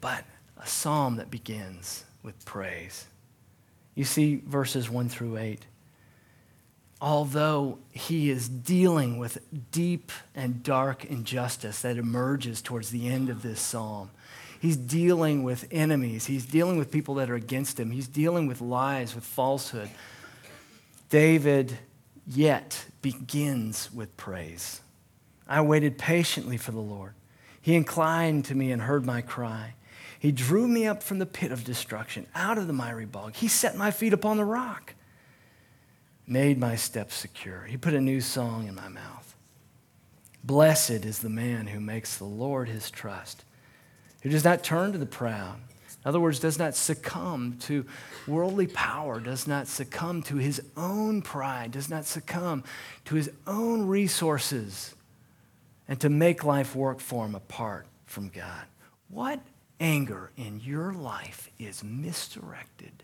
but 0.00 0.24
a 0.56 0.66
psalm 0.66 1.16
that 1.16 1.30
begins 1.30 2.04
with 2.24 2.44
praise. 2.44 3.06
You 3.94 4.02
see 4.02 4.42
verses 4.44 4.90
1 4.90 5.08
through 5.08 5.36
8 5.36 5.66
although 7.00 7.78
he 7.90 8.30
is 8.30 8.48
dealing 8.48 9.18
with 9.18 9.38
deep 9.70 10.10
and 10.34 10.62
dark 10.62 11.04
injustice 11.04 11.82
that 11.82 11.96
emerges 11.96 12.60
towards 12.60 12.90
the 12.90 13.08
end 13.08 13.28
of 13.28 13.42
this 13.42 13.60
psalm. 13.60 14.10
He's 14.60 14.76
dealing 14.76 15.44
with 15.44 15.68
enemies. 15.70 16.26
He's 16.26 16.44
dealing 16.44 16.78
with 16.78 16.90
people 16.90 17.14
that 17.14 17.30
are 17.30 17.36
against 17.36 17.78
him. 17.78 17.92
He's 17.92 18.08
dealing 18.08 18.48
with 18.48 18.60
lies, 18.60 19.14
with 19.14 19.24
falsehood. 19.24 19.88
David 21.10 21.78
yet 22.26 22.86
begins 23.00 23.92
with 23.92 24.16
praise. 24.16 24.80
I 25.48 25.60
waited 25.60 25.96
patiently 25.96 26.56
for 26.56 26.72
the 26.72 26.80
Lord. 26.80 27.14
He 27.60 27.76
inclined 27.76 28.44
to 28.46 28.54
me 28.54 28.72
and 28.72 28.82
heard 28.82 29.06
my 29.06 29.20
cry. 29.20 29.74
He 30.18 30.32
drew 30.32 30.66
me 30.66 30.86
up 30.86 31.02
from 31.02 31.20
the 31.20 31.26
pit 31.26 31.52
of 31.52 31.62
destruction, 31.62 32.26
out 32.34 32.58
of 32.58 32.66
the 32.66 32.72
miry 32.72 33.06
bog. 33.06 33.34
He 33.36 33.46
set 33.46 33.76
my 33.76 33.92
feet 33.92 34.12
upon 34.12 34.36
the 34.36 34.44
rock 34.44 34.94
made 36.28 36.58
my 36.58 36.76
steps 36.76 37.14
secure. 37.14 37.64
He 37.64 37.76
put 37.76 37.94
a 37.94 38.00
new 38.00 38.20
song 38.20 38.68
in 38.68 38.74
my 38.74 38.88
mouth. 38.88 39.34
Blessed 40.44 41.04
is 41.04 41.18
the 41.18 41.28
man 41.28 41.66
who 41.66 41.80
makes 41.80 42.16
the 42.16 42.24
Lord 42.24 42.68
his 42.68 42.90
trust, 42.90 43.44
who 44.22 44.30
does 44.30 44.44
not 44.44 44.62
turn 44.62 44.92
to 44.92 44.98
the 44.98 45.06
proud. 45.06 45.56
In 46.04 46.08
other 46.08 46.20
words, 46.20 46.38
does 46.38 46.58
not 46.58 46.74
succumb 46.74 47.56
to 47.60 47.84
worldly 48.26 48.66
power, 48.66 49.20
does 49.20 49.46
not 49.46 49.66
succumb 49.66 50.22
to 50.24 50.36
his 50.36 50.62
own 50.76 51.22
pride, 51.22 51.72
does 51.72 51.90
not 51.90 52.04
succumb 52.04 52.62
to 53.06 53.14
his 53.14 53.30
own 53.46 53.86
resources, 53.86 54.94
and 55.88 55.98
to 56.00 56.08
make 56.08 56.44
life 56.44 56.76
work 56.76 57.00
for 57.00 57.26
him 57.26 57.34
apart 57.34 57.86
from 58.06 58.28
God. 58.28 58.64
What 59.08 59.40
anger 59.80 60.30
in 60.36 60.60
your 60.60 60.92
life 60.92 61.50
is 61.58 61.82
misdirected? 61.82 63.02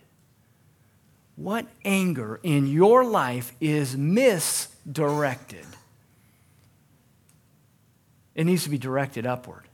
What 1.36 1.66
anger 1.84 2.38
in 2.42 2.66
your 2.66 3.04
life 3.04 3.52
is 3.60 3.96
misdirected? 3.96 5.66
It 8.34 8.44
needs 8.44 8.64
to 8.64 8.70
be 8.70 8.78
directed 8.78 9.26
upward 9.26 9.64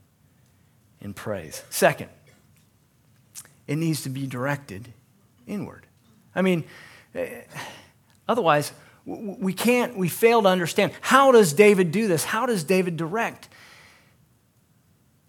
in 1.00 1.14
praise. 1.14 1.62
Second, 1.70 2.08
it 3.66 3.76
needs 3.76 4.02
to 4.02 4.10
be 4.10 4.26
directed 4.26 4.92
inward. 5.46 5.86
I 6.34 6.42
mean, 6.42 6.64
eh, 7.14 7.42
otherwise, 8.28 8.72
we 9.06 9.52
can't, 9.52 9.96
we 9.96 10.08
fail 10.08 10.42
to 10.42 10.48
understand. 10.48 10.92
How 11.00 11.32
does 11.32 11.52
David 11.52 11.90
do 11.90 12.06
this? 12.06 12.24
How 12.24 12.46
does 12.46 12.64
David 12.64 12.96
direct? 12.96 13.48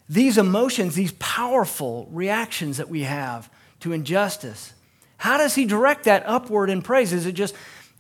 These 0.10 0.38
emotions, 0.38 0.94
these 0.96 1.14
powerful 1.14 2.08
reactions 2.12 2.78
that 2.78 2.90
we 2.90 3.04
have 3.04 3.50
to 3.80 3.94
injustice, 3.94 4.74
how 5.22 5.38
does 5.38 5.54
he 5.54 5.66
direct 5.66 6.06
that 6.06 6.24
upward 6.26 6.72
in 6.72 6.82
praise? 6.82 7.14
Is 7.14 7.28
it 7.28 7.34
just, 7.34 7.54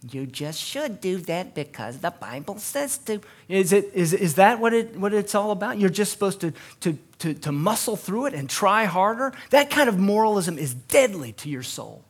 you 0.09 0.25
just 0.25 0.59
should 0.59 0.99
do 0.99 1.17
that 1.17 1.53
because 1.53 1.99
the 1.99 2.09
Bible 2.09 2.57
says 2.57 2.97
to? 2.97 3.21
Is, 3.47 3.71
it, 3.73 3.91
is, 3.93 4.11
is 4.11 4.35
that 4.35 4.59
what, 4.59 4.73
it, 4.73 4.97
what 4.97 5.13
it's 5.13 5.35
all 5.35 5.51
about? 5.51 5.77
You're 5.77 5.91
just 5.91 6.11
supposed 6.11 6.41
to, 6.41 6.51
to, 6.79 6.97
to, 7.19 7.35
to 7.35 7.51
muscle 7.51 7.95
through 7.95 8.25
it 8.25 8.33
and 8.33 8.49
try 8.49 8.85
harder? 8.85 9.33
That 9.51 9.69
kind 9.69 9.87
of 9.87 9.99
moralism 9.99 10.57
is 10.57 10.73
deadly 10.73 11.33
to 11.33 11.47
your 11.47 11.61
soul. 11.61 12.03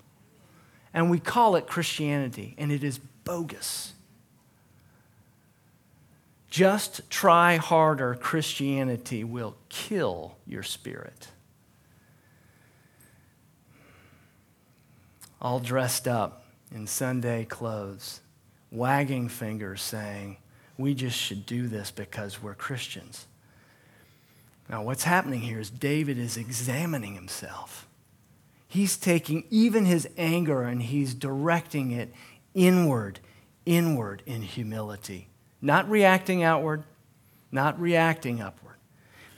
And 0.94 1.12
we 1.12 1.20
call 1.20 1.58
it 1.58 1.68
Christianity, 1.68 2.56
and 2.58 2.72
it 2.72 2.82
is 2.82 2.98
bogus. 3.26 3.92
Just 6.50 7.10
try 7.10 7.58
harder 7.58 8.16
Christianity 8.16 9.26
will 9.26 9.58
kill 9.68 10.38
your 10.48 10.64
spirit. 10.64 11.28
All 15.42 15.60
dressed 15.60 16.08
up 16.08 16.46
in 16.74 16.86
Sunday 16.86 17.46
clothes, 17.46 18.22
wagging 18.72 19.28
fingers, 19.28 19.82
saying, 19.82 20.38
We 20.78 20.94
just 20.94 21.18
should 21.18 21.46
do 21.46 21.68
this 21.68 21.92
because 21.92 22.42
we're 22.42 22.54
Christians. 22.54 23.26
Now, 24.70 24.84
what's 24.84 25.04
happening 25.04 25.42
here 25.42 25.60
is 25.60 25.70
David 25.70 26.18
is 26.18 26.38
examining 26.38 27.16
himself. 27.16 27.88
He's 28.68 28.96
taking 28.96 29.44
even 29.50 29.84
his 29.84 30.08
anger 30.18 30.62
and 30.62 30.82
he's 30.82 31.14
directing 31.14 31.92
it 31.92 32.14
inward, 32.54 33.20
inward 33.66 34.24
in 34.26 34.44
humility. 34.44 35.28
Not 35.62 35.90
reacting 35.90 36.42
outward, 36.42 36.84
not 37.52 37.78
reacting 37.82 38.42
upward, 38.42 38.78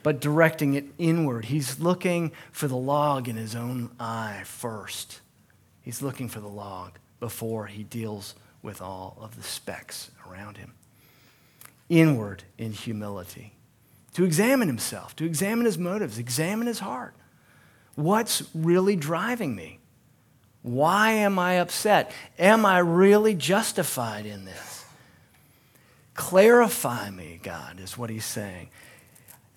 but 0.04 0.22
directing 0.22 0.76
it 0.76 0.86
inward. 1.00 1.46
He's 1.46 1.80
looking 1.80 2.32
for 2.52 2.68
the 2.68 2.78
log 2.78 3.28
in 3.28 3.36
his 3.36 3.56
own 3.56 3.90
eye 4.00 4.44
first. 4.46 5.22
He's 5.84 6.02
looking 6.02 6.30
for 6.30 6.40
the 6.40 6.48
log 6.48 6.94
before 7.20 7.68
he 7.68 7.84
deals 7.84 8.34
with 8.63 8.82
all 8.82 9.18
of 9.22 9.36
the 9.36 9.44
specks 9.44 10.10
around 10.28 10.58
him. 10.58 10.74
Inward 11.90 12.44
in 12.58 12.72
humility. 12.72 13.54
To 14.13 14.24
examine 14.24 14.68
himself, 14.68 15.16
to 15.18 15.25
examine 15.25 15.66
his 15.66 15.78
motives, 15.78 16.18
examine 16.18 16.68
his 16.68 16.80
heart. 16.80 17.13
What's 17.96 18.44
really 18.56 18.96
driving 18.96 19.56
me? 19.56 19.80
Why 20.62 21.12
am 21.12 21.38
I 21.38 21.56
upset? 21.56 22.12
Am 22.40 22.66
I 22.66 22.80
really 22.80 23.36
justified 23.36 24.25
in 24.25 24.46
this? 24.46 24.86
Clarify 26.13 27.10
me, 27.10 27.40
God, 27.44 27.80
is 27.80 27.98
what 27.98 28.10
he's 28.10 28.25
saying. 28.25 28.70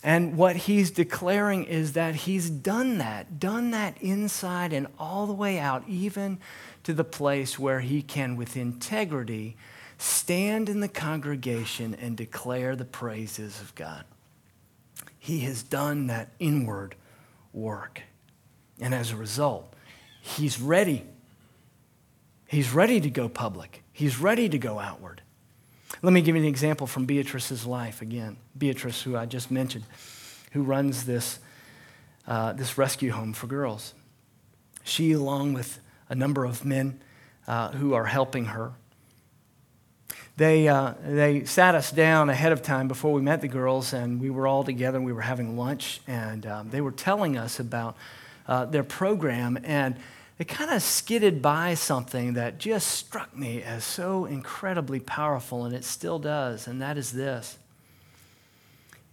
And 0.06 0.36
what 0.36 0.54
he's 0.54 0.92
declaring 0.92 1.64
is 1.64 1.94
that 1.94 2.14
he's 2.14 2.48
done 2.48 2.98
that, 2.98 3.40
done 3.40 3.72
that 3.72 4.00
inside 4.00 4.72
and 4.72 4.86
all 5.00 5.26
the 5.26 5.32
way 5.32 5.58
out, 5.58 5.82
even 5.88 6.38
to 6.84 6.94
the 6.94 7.02
place 7.02 7.58
where 7.58 7.80
he 7.80 8.02
can, 8.02 8.36
with 8.36 8.56
integrity, 8.56 9.56
stand 9.98 10.68
in 10.68 10.78
the 10.78 10.86
congregation 10.86 11.92
and 11.96 12.16
declare 12.16 12.76
the 12.76 12.84
praises 12.84 13.60
of 13.60 13.74
God. 13.74 14.04
He 15.18 15.40
has 15.40 15.64
done 15.64 16.06
that 16.06 16.28
inward 16.38 16.94
work. 17.52 18.02
And 18.80 18.94
as 18.94 19.10
a 19.10 19.16
result, 19.16 19.74
he's 20.20 20.60
ready. 20.60 21.04
He's 22.46 22.72
ready 22.72 23.00
to 23.00 23.10
go 23.10 23.28
public, 23.28 23.82
he's 23.92 24.20
ready 24.20 24.48
to 24.50 24.56
go 24.56 24.78
outward. 24.78 25.22
Let 26.02 26.12
me 26.12 26.20
give 26.20 26.36
you 26.36 26.42
an 26.42 26.48
example 26.48 26.86
from 26.86 27.06
Beatrice's 27.06 27.64
life 27.64 28.02
again. 28.02 28.36
Beatrice, 28.56 29.02
who 29.02 29.16
I 29.16 29.24
just 29.24 29.50
mentioned, 29.50 29.84
who 30.52 30.62
runs 30.62 31.06
this, 31.06 31.38
uh, 32.26 32.52
this 32.52 32.76
rescue 32.76 33.12
home 33.12 33.32
for 33.32 33.46
girls. 33.46 33.94
She, 34.84 35.12
along 35.12 35.54
with 35.54 35.80
a 36.08 36.14
number 36.14 36.44
of 36.44 36.64
men 36.64 37.00
uh, 37.46 37.70
who 37.72 37.94
are 37.94 38.04
helping 38.04 38.46
her, 38.46 38.72
they, 40.36 40.68
uh, 40.68 40.92
they 41.02 41.44
sat 41.44 41.74
us 41.74 41.90
down 41.90 42.28
ahead 42.28 42.52
of 42.52 42.60
time 42.62 42.88
before 42.88 43.14
we 43.14 43.22
met 43.22 43.40
the 43.40 43.48
girls, 43.48 43.94
and 43.94 44.20
we 44.20 44.28
were 44.28 44.46
all 44.46 44.64
together 44.64 44.98
and 44.98 45.06
we 45.06 45.14
were 45.14 45.22
having 45.22 45.56
lunch, 45.56 46.00
and 46.06 46.44
um, 46.44 46.68
they 46.68 46.82
were 46.82 46.92
telling 46.92 47.38
us 47.38 47.58
about 47.58 47.96
uh, 48.46 48.66
their 48.66 48.84
program. 48.84 49.58
And 49.64 49.96
they 50.38 50.44
kind 50.44 50.70
of 50.70 50.82
skidded 50.82 51.40
by 51.40 51.74
something 51.74 52.34
that 52.34 52.58
just 52.58 52.88
struck 52.88 53.34
me 53.36 53.62
as 53.62 53.84
so 53.84 54.26
incredibly 54.26 55.00
powerful, 55.00 55.64
and 55.64 55.74
it 55.74 55.84
still 55.84 56.18
does, 56.18 56.66
and 56.66 56.82
that 56.82 56.98
is 56.98 57.12
this. 57.12 57.56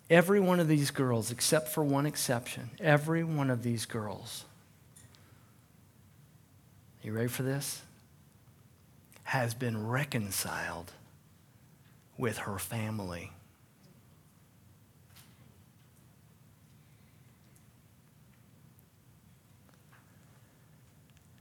Every 0.09 0.39
one 0.39 0.59
of 0.59 0.67
these 0.67 0.91
girls, 0.91 1.31
except 1.31 1.69
for 1.69 1.83
one 1.83 2.05
exception, 2.05 2.71
every 2.79 3.23
one 3.23 3.49
of 3.49 3.63
these 3.63 3.85
girls, 3.85 4.43
you 7.01 7.13
ready 7.13 7.27
for 7.27 7.43
this? 7.43 7.81
Has 9.23 9.53
been 9.53 9.87
reconciled 9.87 10.91
with 12.17 12.39
her 12.39 12.59
family. 12.59 13.31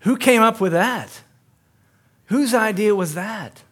Who 0.02 0.16
came 0.16 0.42
up 0.42 0.60
with 0.60 0.72
that? 0.72 1.22
Whose 2.26 2.54
idea 2.54 2.94
was 2.94 3.14
that? 3.14 3.62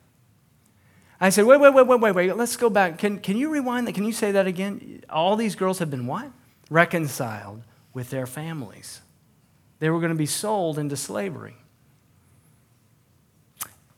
I 1.21 1.29
said, 1.31 1.45
wait, 1.45 1.61
wait, 1.61 1.75
wait, 1.75 1.87
wait, 1.87 2.01
wait, 2.01 2.13
wait. 2.13 2.37
Let's 2.37 2.57
go 2.57 2.71
back. 2.71 2.99
Can, 2.99 3.19
can 3.19 3.37
you 3.37 3.51
rewind 3.51 3.87
that? 3.87 3.95
Can 3.95 4.05
you 4.05 4.13
say 4.13 4.33
that 4.33 4.47
again? 4.47 5.03
All 5.11 5.37
these 5.37 5.55
girls 5.55 5.79
have 5.81 5.91
been 5.91 6.07
what? 6.07 6.31
Reconciled 6.71 7.63
with 7.93 8.11
their 8.11 8.27
families. 8.27 9.01
They 9.81 9.91
were 9.91 9.99
going 9.99 10.13
to 10.13 10.19
be 10.19 10.27
sold 10.27 10.79
into 10.79 10.97
slavery. 10.97 11.57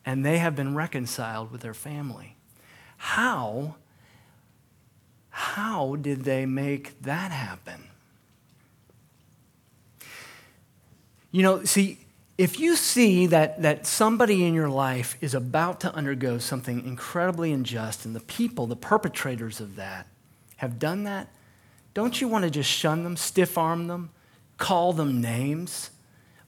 And 0.05 0.25
they 0.25 0.39
have 0.39 0.57
been 0.57 0.75
reconciled 0.75 1.53
with 1.53 1.61
their 1.61 1.75
family. 1.75 2.37
How? 2.97 3.77
How 5.31 5.97
did 5.97 6.25
they 6.25 6.47
make 6.47 7.01
that 7.03 7.31
happen? 7.31 7.89
You 11.31 11.43
know, 11.43 11.65
see, 11.65 11.99
if 12.43 12.59
you 12.59 12.75
see 12.75 13.27
that, 13.27 13.63
that 13.63 13.87
somebody 13.87 14.45
in 14.45 14.53
your 14.53 14.69
life 14.69 15.17
is 15.21 15.33
about 15.33 15.79
to 15.79 15.95
undergo 15.95 16.39
something 16.39 16.85
incredibly 16.85 17.53
unjust 17.53 18.05
and 18.05 18.17
the 18.17 18.21
people, 18.21 18.67
the 18.67 18.75
perpetrators 18.75 19.61
of 19.61 19.77
that, 19.77 20.09
have 20.57 20.81
done 20.81 21.05
that, 21.05 21.29
don't 21.95 22.21
you 22.21 22.27
want 22.27 22.45
to 22.45 22.51
just 22.51 22.69
shun 22.69 23.05
them, 23.05 23.17
stiff 23.17 23.57
arm 23.57 23.87
them, 23.87 24.11
call 24.59 24.93
them 24.93 25.21
names, 25.21 25.91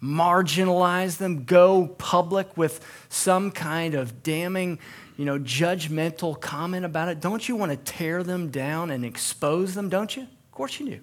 marginalize 0.02 1.18
them, 1.18 1.44
go 1.44 1.86
public 1.86 2.56
with 2.56 2.84
some 3.08 3.52
kind 3.52 3.94
of 3.94 4.24
damning, 4.24 4.80
you 5.16 5.24
know, 5.24 5.38
judgmental 5.38 6.40
comment 6.40 6.84
about 6.84 7.06
it? 7.06 7.20
Don't 7.20 7.48
you 7.48 7.54
want 7.54 7.70
to 7.70 7.76
tear 7.76 8.24
them 8.24 8.50
down 8.50 8.90
and 8.90 9.04
expose 9.04 9.74
them, 9.74 9.88
don't 9.88 10.16
you? 10.16 10.22
Of 10.22 10.50
course 10.50 10.80
you 10.80 10.86
do. 10.86 11.00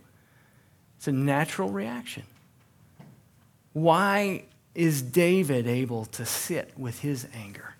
It's 0.98 1.08
a 1.08 1.14
natural 1.14 1.70
reaction. 1.70 2.24
Why 3.72 4.44
is 4.74 5.02
David 5.02 5.68
able 5.68 6.06
to 6.06 6.26
sit 6.26 6.72
with 6.78 7.00
his 7.00 7.28
anger? 7.34 7.76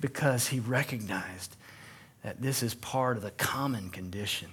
Because 0.00 0.48
he 0.48 0.60
recognized 0.60 1.56
that 2.22 2.42
this 2.42 2.62
is 2.62 2.74
part 2.74 3.16
of 3.16 3.22
the 3.22 3.30
common 3.32 3.90
condition. 3.90 4.48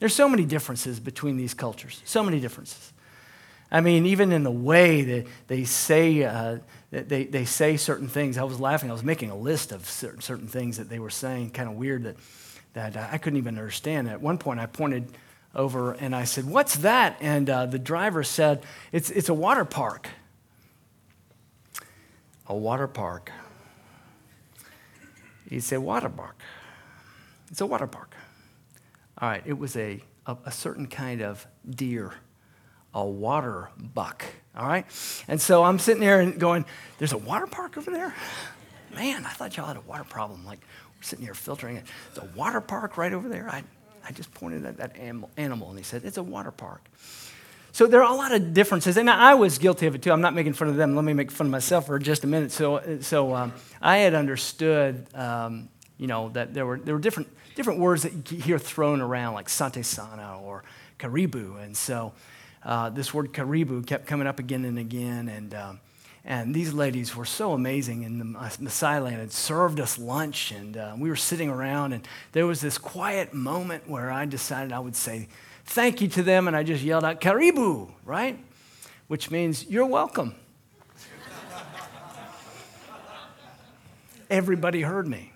There's 0.00 0.14
so 0.14 0.28
many 0.28 0.44
differences 0.44 0.98
between 0.98 1.36
these 1.36 1.54
cultures, 1.54 2.02
so 2.04 2.22
many 2.22 2.40
differences. 2.40 2.92
I 3.70 3.80
mean, 3.80 4.06
even 4.06 4.32
in 4.32 4.42
the 4.42 4.50
way 4.50 5.02
that 5.02 5.26
they 5.46 5.64
say, 5.64 6.24
uh, 6.24 6.58
they, 6.90 7.24
they 7.24 7.44
say 7.44 7.76
certain 7.76 8.08
things. 8.08 8.36
I 8.36 8.44
was 8.44 8.60
laughing. 8.60 8.90
I 8.90 8.92
was 8.92 9.04
making 9.04 9.30
a 9.30 9.36
list 9.36 9.72
of 9.72 9.88
certain, 9.88 10.20
certain 10.20 10.48
things 10.48 10.76
that 10.76 10.90
they 10.90 10.98
were 10.98 11.10
saying, 11.10 11.50
kind 11.50 11.68
of 11.68 11.76
weird, 11.76 12.02
that, 12.02 12.16
that 12.74 12.96
I 13.12 13.16
couldn't 13.16 13.38
even 13.38 13.56
understand. 13.56 14.08
At 14.08 14.20
one 14.20 14.36
point, 14.36 14.60
I 14.60 14.66
pointed 14.66 15.06
over 15.54 15.92
and 15.92 16.14
I 16.14 16.24
said, 16.24 16.44
What's 16.44 16.76
that? 16.76 17.16
And 17.20 17.48
uh, 17.48 17.66
the 17.66 17.78
driver 17.78 18.22
said, 18.22 18.62
it's, 18.90 19.10
it's 19.10 19.28
a 19.28 19.34
water 19.34 19.64
park 19.64 20.08
a 22.52 22.54
water 22.54 22.86
park. 22.86 23.32
It's 25.46 25.72
a 25.72 25.80
water 25.80 26.10
park. 26.10 26.38
It's 27.50 27.62
a 27.62 27.66
water 27.66 27.86
park. 27.86 28.14
All 29.16 29.30
right, 29.30 29.42
it 29.46 29.56
was 29.56 29.74
a, 29.74 30.02
a, 30.26 30.36
a 30.44 30.52
certain 30.52 30.86
kind 30.86 31.22
of 31.22 31.46
deer, 31.68 32.12
a 32.92 33.06
water 33.06 33.70
buck. 33.78 34.26
All 34.54 34.66
right? 34.66 34.84
And 35.28 35.40
so 35.40 35.64
I'm 35.64 35.78
sitting 35.78 36.02
there 36.02 36.20
and 36.20 36.38
going, 36.38 36.66
There's 36.98 37.14
a 37.14 37.18
water 37.18 37.46
park 37.46 37.78
over 37.78 37.90
there? 37.90 38.14
Man, 38.94 39.24
I 39.24 39.30
thought 39.30 39.56
y'all 39.56 39.66
had 39.66 39.78
a 39.78 39.88
water 39.88 40.04
problem. 40.04 40.44
Like, 40.44 40.60
we're 40.98 41.04
sitting 41.04 41.24
here 41.24 41.32
filtering 41.32 41.76
it. 41.76 41.84
There's 42.12 42.28
a 42.28 42.36
water 42.36 42.60
park 42.60 42.98
right 42.98 43.14
over 43.14 43.30
there. 43.30 43.48
I, 43.48 43.62
I 44.06 44.12
just 44.12 44.34
pointed 44.34 44.66
at 44.66 44.76
that 44.76 44.98
animal, 44.98 45.70
and 45.70 45.78
he 45.78 45.84
said, 45.84 46.04
It's 46.04 46.18
a 46.18 46.22
water 46.22 46.52
park. 46.52 46.82
So 47.74 47.86
there 47.86 48.04
are 48.04 48.12
a 48.12 48.14
lot 48.14 48.32
of 48.32 48.52
differences, 48.52 48.98
and 48.98 49.08
I 49.08 49.32
was 49.32 49.56
guilty 49.56 49.86
of 49.86 49.94
it 49.94 50.02
too. 50.02 50.12
I'm 50.12 50.20
not 50.20 50.34
making 50.34 50.52
fun 50.52 50.68
of 50.68 50.76
them. 50.76 50.94
Let 50.94 51.06
me 51.06 51.14
make 51.14 51.30
fun 51.30 51.46
of 51.46 51.50
myself 51.50 51.86
for 51.86 51.98
just 51.98 52.22
a 52.22 52.26
minute. 52.26 52.52
So, 52.52 52.98
so 53.00 53.34
um, 53.34 53.54
I 53.80 53.98
had 53.98 54.12
understood, 54.12 55.06
um, 55.14 55.70
you 55.96 56.06
know, 56.06 56.28
that 56.30 56.52
there 56.52 56.66
were 56.66 56.78
there 56.78 56.94
were 56.94 57.00
different 57.00 57.30
different 57.54 57.80
words 57.80 58.02
that 58.02 58.30
you 58.30 58.42
hear 58.42 58.58
thrown 58.58 59.00
around, 59.00 59.32
like 59.32 59.48
sante 59.48 59.82
sana 59.82 60.38
or 60.38 60.64
karibu, 60.98 61.62
and 61.64 61.74
so 61.74 62.12
uh, 62.62 62.90
this 62.90 63.14
word 63.14 63.32
karibu 63.32 63.86
kept 63.86 64.06
coming 64.06 64.26
up 64.26 64.38
again 64.38 64.64
and 64.64 64.78
again, 64.78 65.28
and. 65.28 65.54
Um, 65.54 65.80
and 66.24 66.54
these 66.54 66.72
ladies 66.72 67.16
were 67.16 67.24
so 67.24 67.52
amazing 67.52 68.04
in 68.04 68.20
the 68.20 68.24
Maasai 68.24 69.02
land 69.02 69.20
and 69.20 69.32
served 69.32 69.80
us 69.80 69.98
lunch. 69.98 70.52
And 70.52 70.76
uh, 70.76 70.94
we 70.96 71.08
were 71.08 71.16
sitting 71.16 71.48
around, 71.48 71.94
and 71.94 72.06
there 72.30 72.46
was 72.46 72.60
this 72.60 72.78
quiet 72.78 73.34
moment 73.34 73.88
where 73.88 74.08
I 74.08 74.24
decided 74.24 74.70
I 74.72 74.78
would 74.78 74.94
say 74.94 75.26
thank 75.64 76.00
you 76.00 76.08
to 76.08 76.22
them, 76.22 76.48
and 76.48 76.56
I 76.56 76.62
just 76.62 76.82
yelled 76.82 77.04
out, 77.04 77.20
Karibu, 77.20 77.90
right? 78.04 78.38
Which 79.08 79.30
means 79.30 79.66
you're 79.66 79.86
welcome. 79.86 80.34
Everybody 84.30 84.80
heard 84.80 85.06
me. 85.06 85.30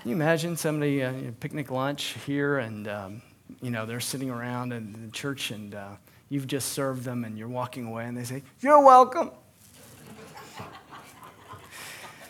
Can 0.00 0.10
you 0.10 0.14
imagine 0.14 0.56
somebody, 0.56 1.02
uh, 1.02 1.12
picnic 1.40 1.70
lunch 1.72 2.14
here, 2.24 2.58
and 2.58 2.86
um, 2.86 3.22
you 3.60 3.72
know 3.72 3.86
they're 3.86 3.98
sitting 3.98 4.30
around 4.30 4.72
in 4.72 4.92
the 4.92 5.10
church, 5.10 5.50
and 5.50 5.74
uh, 5.74 5.88
you've 6.28 6.46
just 6.46 6.74
served 6.74 7.02
them, 7.02 7.24
and 7.24 7.36
you're 7.36 7.48
walking 7.48 7.86
away, 7.86 8.04
and 8.04 8.16
they 8.16 8.22
say, 8.22 8.44
"You're 8.60 8.80
welcome." 8.84 9.32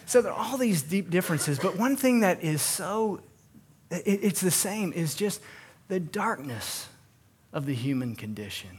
so 0.06 0.22
there 0.22 0.32
are 0.32 0.38
all 0.38 0.56
these 0.56 0.82
deep 0.82 1.10
differences, 1.10 1.58
but 1.58 1.76
one 1.76 1.96
thing 1.96 2.20
that 2.20 2.42
is 2.42 2.62
so, 2.62 3.20
it, 3.90 4.20
it's 4.22 4.40
the 4.40 4.50
same, 4.50 4.94
is 4.94 5.14
just 5.14 5.42
the 5.88 6.00
darkness 6.00 6.88
of 7.52 7.66
the 7.66 7.74
human 7.74 8.16
condition. 8.16 8.78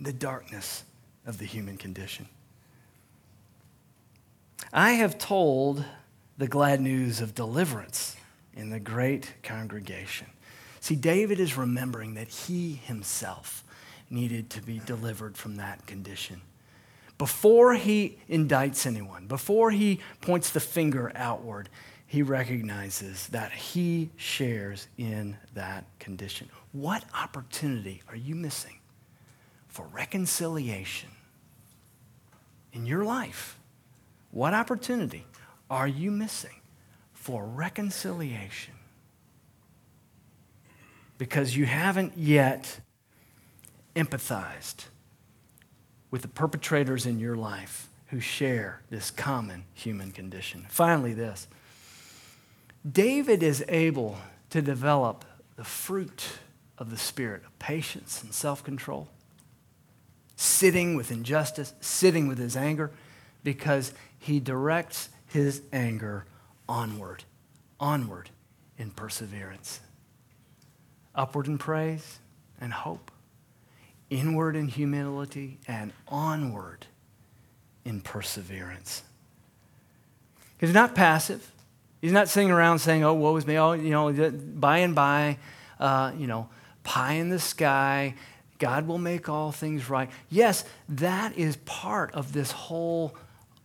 The 0.00 0.12
darkness 0.12 0.84
of 1.24 1.38
the 1.38 1.44
human 1.44 1.76
condition. 1.76 2.28
I 4.72 4.92
have 4.92 5.18
told 5.18 5.84
the 6.38 6.46
glad 6.46 6.80
news 6.80 7.20
of 7.20 7.34
deliverance 7.34 8.16
in 8.54 8.70
the 8.70 8.80
great 8.80 9.34
congregation. 9.42 10.28
See, 10.80 10.96
David 10.96 11.40
is 11.40 11.56
remembering 11.56 12.14
that 12.14 12.28
he 12.28 12.74
himself 12.74 13.64
needed 14.10 14.50
to 14.50 14.62
be 14.62 14.80
delivered 14.84 15.36
from 15.36 15.56
that 15.56 15.86
condition. 15.86 16.42
Before 17.18 17.74
he 17.74 18.18
indicts 18.28 18.86
anyone, 18.86 19.26
before 19.26 19.70
he 19.70 20.00
points 20.20 20.50
the 20.50 20.60
finger 20.60 21.10
outward, 21.14 21.68
he 22.06 22.22
recognizes 22.22 23.26
that 23.28 23.50
he 23.52 24.10
shares 24.16 24.86
in 24.96 25.36
that 25.54 25.84
condition. 25.98 26.48
What 26.72 27.04
opportunity 27.14 28.02
are 28.08 28.16
you 28.16 28.34
missing 28.34 28.78
for 29.66 29.86
reconciliation 29.86 31.10
in 32.72 32.86
your 32.86 33.04
life? 33.04 33.58
What 34.30 34.54
opportunity 34.54 35.26
are 35.68 35.88
you 35.88 36.10
missing 36.10 36.60
for 37.12 37.44
reconciliation? 37.44 38.74
Because 41.18 41.56
you 41.56 41.66
haven't 41.66 42.16
yet 42.16 42.80
empathized 43.96 44.84
with 46.10 46.22
the 46.22 46.28
perpetrators 46.28 47.04
in 47.04 47.18
your 47.18 47.34
life 47.34 47.88
who 48.08 48.20
share 48.20 48.82
this 48.90 49.10
common 49.10 49.64
human 49.74 50.12
condition. 50.12 50.66
Finally, 50.68 51.14
this 51.14 51.48
David 52.90 53.42
is 53.42 53.64
able 53.68 54.18
to 54.50 54.62
develop 54.62 55.24
the 55.56 55.64
fruit 55.64 56.38
of 56.78 56.90
the 56.90 56.96
Spirit 56.96 57.42
of 57.44 57.58
patience 57.58 58.22
and 58.22 58.32
self 58.32 58.62
control, 58.62 59.08
sitting 60.36 60.94
with 60.94 61.10
injustice, 61.10 61.72
sitting 61.80 62.28
with 62.28 62.38
his 62.38 62.56
anger, 62.56 62.90
because 63.42 63.92
he 64.18 64.38
directs 64.38 65.08
his 65.26 65.62
anger 65.72 66.26
onward, 66.68 67.24
onward 67.80 68.30
in 68.78 68.90
perseverance, 68.90 69.80
upward 71.14 71.46
in 71.46 71.58
praise 71.58 72.18
and 72.60 72.72
hope, 72.72 73.10
inward 74.10 74.54
in 74.54 74.68
humility, 74.68 75.58
and 75.66 75.92
onward 76.08 76.86
in 77.84 78.00
perseverance. 78.00 79.02
He's 80.58 80.72
not 80.72 80.94
passive. 80.94 81.50
He's 82.00 82.12
not 82.12 82.28
sitting 82.28 82.50
around 82.50 82.78
saying, 82.78 83.04
oh, 83.04 83.14
woe 83.14 83.36
is 83.36 83.46
me, 83.46 83.58
oh, 83.58 83.72
you 83.72 83.90
know, 83.90 84.30
by 84.32 84.78
and 84.78 84.94
by, 84.94 85.38
uh, 85.80 86.12
you 86.16 86.26
know, 86.26 86.48
pie 86.84 87.14
in 87.14 87.30
the 87.30 87.38
sky, 87.38 88.14
God 88.58 88.86
will 88.86 88.98
make 88.98 89.28
all 89.28 89.52
things 89.52 89.90
right. 89.90 90.10
Yes, 90.30 90.64
that 90.88 91.36
is 91.36 91.56
part 91.64 92.14
of 92.14 92.32
this 92.32 92.50
whole 92.50 93.16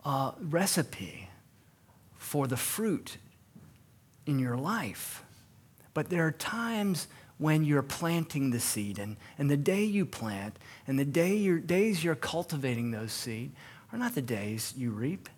uh, 0.04 0.32
recipe 0.40 1.28
for 2.16 2.46
the 2.46 2.56
fruit 2.56 3.18
in 4.26 4.38
your 4.38 4.56
life. 4.56 5.22
But 5.94 6.08
there 6.08 6.26
are 6.26 6.32
times 6.32 7.08
when 7.38 7.64
you're 7.64 7.82
planting 7.82 8.50
the 8.50 8.60
seed, 8.60 8.98
and, 8.98 9.16
and 9.38 9.50
the 9.50 9.56
day 9.56 9.84
you 9.84 10.06
plant 10.06 10.58
and 10.86 10.98
the 10.98 11.04
day 11.04 11.34
you're, 11.34 11.58
days 11.58 12.04
you're 12.04 12.14
cultivating 12.14 12.90
those 12.90 13.12
seed 13.12 13.52
are 13.92 13.98
not 13.98 14.14
the 14.14 14.22
days 14.22 14.74
you 14.76 14.90
reap. 14.90 15.28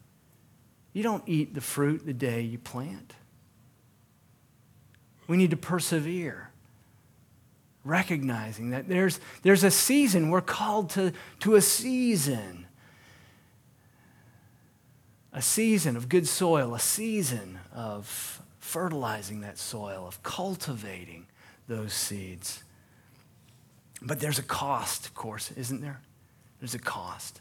You 0.95 1.03
don't 1.03 1.25
eat 1.27 1.53
the 1.53 1.61
fruit 1.61 2.07
the 2.07 2.15
day 2.15 2.41
you 2.41 2.57
plant. 2.57 3.13
We 5.27 5.37
need 5.37 5.51
to 5.51 5.57
persevere, 5.57 6.51
recognizing 7.85 8.71
that 8.71 8.89
there's, 8.89 9.19
there's 9.43 9.65
a 9.65 9.71
season. 9.71 10.31
We're 10.31 10.41
called 10.41 10.91
to, 10.91 11.13
to 11.41 11.57
a 11.57 11.61
season. 11.61 12.67
A 15.33 15.43
season 15.43 15.97
of 15.97 16.09
good 16.09 16.29
soil, 16.29 16.75
a 16.75 16.81
season 16.81 17.59
of 17.75 18.41
fertilizing 18.61 19.41
that 19.41 19.59
soil, 19.59 20.07
of 20.07 20.23
cultivating 20.23 21.27
those 21.67 21.93
seeds. 21.93 22.63
But 24.01 24.21
there's 24.21 24.39
a 24.39 24.45
cost, 24.45 25.07
of 25.07 25.15
course, 25.15 25.51
isn't 25.53 25.81
there? 25.81 26.01
There's 26.61 26.75
a 26.75 26.79
cost 26.79 27.41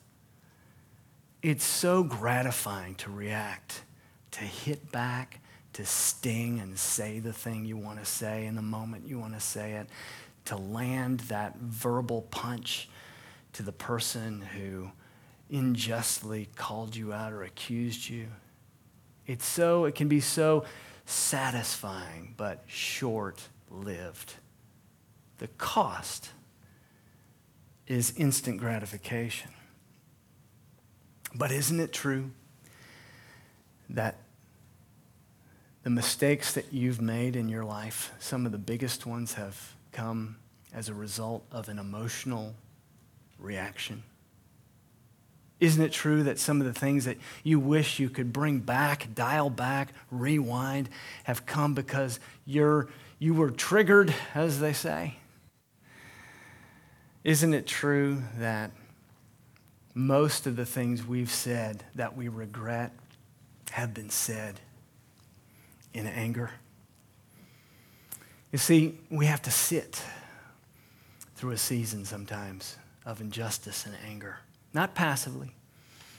it's 1.44 1.66
so 1.66 2.04
gratifying 2.04 2.96
to 2.96 3.12
react, 3.12 3.84
to 4.32 4.40
hit 4.40 4.92
back, 4.92 5.42
to 5.74 5.86
sting 5.86 6.60
and 6.60 6.80
say 6.80 7.20
the 7.20 7.34
thing 7.34 7.66
you 7.66 7.76
want 7.76 8.00
to 8.00 8.06
say 8.06 8.46
in 8.46 8.56
the 8.56 8.62
moment 8.62 9.06
you 9.06 9.20
want 9.20 9.34
to 9.34 9.42
say 9.42 9.74
it, 9.74 9.88
to 10.46 10.56
land 10.56 11.20
that 11.22 11.58
verbal 11.58 12.22
punch 12.32 12.90
to 13.52 13.62
the 13.62 13.72
person 13.74 14.42
who 14.42 14.90
unjustly 15.52 16.48
called 16.56 16.96
you 16.96 17.12
out 17.12 17.34
or 17.34 17.44
accused 17.44 18.10
you. 18.10 18.28
It's 19.28 19.46
so, 19.46 19.84
it 19.86 19.96
can 19.96 20.08
be 20.08 20.22
so 20.22 20.64
satisfying, 21.06 22.34
but 22.38 22.64
short 22.68 23.42
lived. 23.70 24.36
The 25.40 25.48
cost 25.50 26.30
is 27.86 28.14
instant 28.16 28.60
gratification. 28.60 29.52
But 31.36 31.52
isn't 31.52 31.80
it 31.80 31.92
true 31.92 32.32
that 33.90 34.18
the 35.84 35.90
mistakes 35.90 36.54
that 36.54 36.72
you've 36.72 37.02
made 37.02 37.36
in 37.36 37.50
your 37.50 37.64
life, 37.64 38.12
some 38.20 38.46
of 38.46 38.52
the 38.52 38.58
biggest 38.58 39.06
ones 39.06 39.34
have 39.34 39.74
come 39.92 40.38
as 40.74 40.90
a 40.90 40.94
result 40.94 41.46
of 41.52 41.70
an 41.70 41.80
emotional 41.80 42.56
reaction? 43.40 44.04
Isn't 45.60 45.82
it 45.82 45.94
true 45.94 46.24
that 46.24 46.40
some 46.40 46.60
of 46.60 46.68
the 46.68 46.78
things 46.78 47.06
that 47.06 47.18
you 47.44 47.60
wish 47.60 48.00
you 48.00 48.10
could 48.10 48.34
bring 48.34 48.60
back, 48.60 49.08
dial 49.16 49.50
back, 49.50 49.94
rewind, 50.12 50.90
have 51.24 51.46
come 51.46 51.74
because 51.74 52.20
you're, 52.46 52.90
you 53.18 53.34
were 53.34 53.50
triggered, 53.50 54.14
as 54.36 54.60
they 54.60 54.74
say? 54.74 55.16
Isn't 57.24 57.54
it 57.54 57.66
true 57.66 58.24
that 58.38 58.72
most 59.96 60.48
of 60.48 60.56
the 60.56 60.66
things 60.66 61.06
we've 61.06 61.32
said 61.32 61.84
that 61.96 62.18
we 62.18 62.28
regret 62.28 62.92
have 63.72 63.94
been 63.94 64.10
said 64.10 64.60
in 65.94 66.08
anger. 66.08 66.52
You 68.52 68.60
see, 68.60 68.98
we 69.10 69.26
have 69.26 69.42
to 69.44 69.52
sit 69.52 70.02
through 71.36 71.52
a 71.52 71.58
season 71.58 72.06
sometimes 72.06 72.78
of 73.06 73.20
injustice 73.20 73.86
and 73.86 73.96
anger, 74.08 74.38
not 74.74 74.96
passively, 74.96 75.56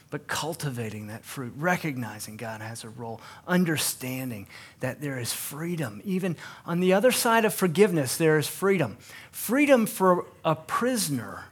but 0.09 0.27
cultivating 0.27 1.07
that 1.07 1.25
fruit, 1.25 1.53
recognizing 1.57 2.37
God 2.37 2.61
has 2.61 2.83
a 2.83 2.89
role, 2.89 3.19
understanding 3.47 4.47
that 4.79 5.01
there 5.01 5.17
is 5.17 5.33
freedom. 5.33 6.01
Even 6.05 6.37
on 6.65 6.79
the 6.79 6.93
other 6.93 7.11
side 7.11 7.43
of 7.43 7.53
forgiveness, 7.53 8.17
there 8.17 8.37
is 8.37 8.47
freedom. 8.47 8.97
Freedom 9.31 9.85
for 9.85 10.25
a 10.43 10.55
prisoner, 10.55 11.45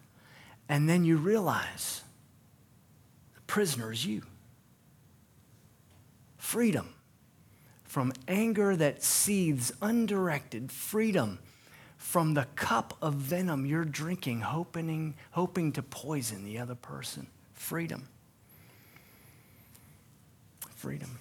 and 0.69 0.87
then 0.87 1.03
you 1.03 1.17
realize 1.17 2.03
prisoner 3.47 3.91
is 3.91 4.05
you. 4.05 4.23
Freedom 6.37 6.93
from 7.83 8.11
anger 8.27 8.75
that 8.75 9.03
seethes 9.03 9.71
undirected, 9.81 10.71
freedom 10.71 11.39
from 11.95 12.33
the 12.33 12.45
cup 12.55 12.97
of 13.01 13.13
venom 13.13 13.65
you're 13.65 13.85
drinking, 13.85 14.41
hoping, 14.41 15.13
hoping 15.31 15.71
to 15.71 15.81
poison 15.81 16.43
the 16.43 16.57
other 16.57 16.75
person. 16.75 17.27
Freedom. 17.53 18.07
Freedom. 20.75 21.19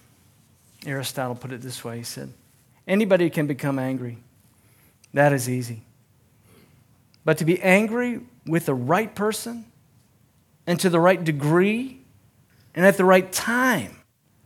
Aristotle 0.85 1.35
put 1.35 1.51
it 1.51 1.61
this 1.61 1.83
way 1.83 1.99
he 1.99 2.03
said, 2.03 2.33
Anybody 2.85 3.29
can 3.29 3.47
become 3.47 3.79
angry. 3.79 4.17
That 5.13 5.31
is 5.31 5.47
easy. 5.47 5.83
But 7.23 7.37
to 7.37 7.45
be 7.45 7.61
angry 7.61 8.21
with 8.45 8.65
the 8.65 8.73
right 8.73 9.13
person 9.13 9.65
and 10.67 10.79
to 10.79 10.89
the 10.89 10.99
right 10.99 11.23
degree 11.23 12.02
and 12.75 12.85
at 12.85 12.97
the 12.97 13.05
right 13.05 13.31
time 13.31 13.97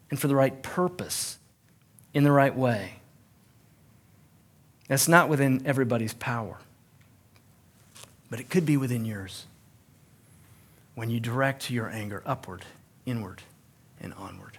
and 0.09 0.19
for 0.19 0.27
the 0.27 0.35
right 0.35 0.61
purpose 0.61 1.37
in 2.13 2.23
the 2.23 2.31
right 2.31 2.55
way. 2.55 2.93
That's 4.87 5.07
not 5.07 5.29
within 5.29 5.61
everybody's 5.65 6.13
power, 6.13 6.57
but 8.29 8.39
it 8.39 8.49
could 8.49 8.65
be 8.65 8.77
within 8.77 9.05
yours 9.05 9.45
when 10.95 11.09
you 11.09 11.19
direct 11.19 11.69
your 11.69 11.89
anger 11.89 12.23
upward, 12.25 12.65
inward, 13.05 13.43
and 13.99 14.13
onward. 14.13 14.57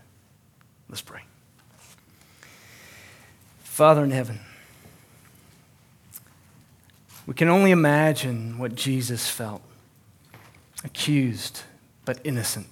Let's 0.89 1.01
pray. 1.01 1.23
Father 3.61 4.05
in 4.05 4.11
heaven, 4.11 4.41
we 7.27 7.35
can 7.35 7.49
only 7.49 7.71
imagine 7.71 8.59
what 8.59 8.75
Jesus 8.75 9.29
felt 9.29 9.63
accused 10.85 11.63
but 12.05 12.21
innocent 12.25 12.67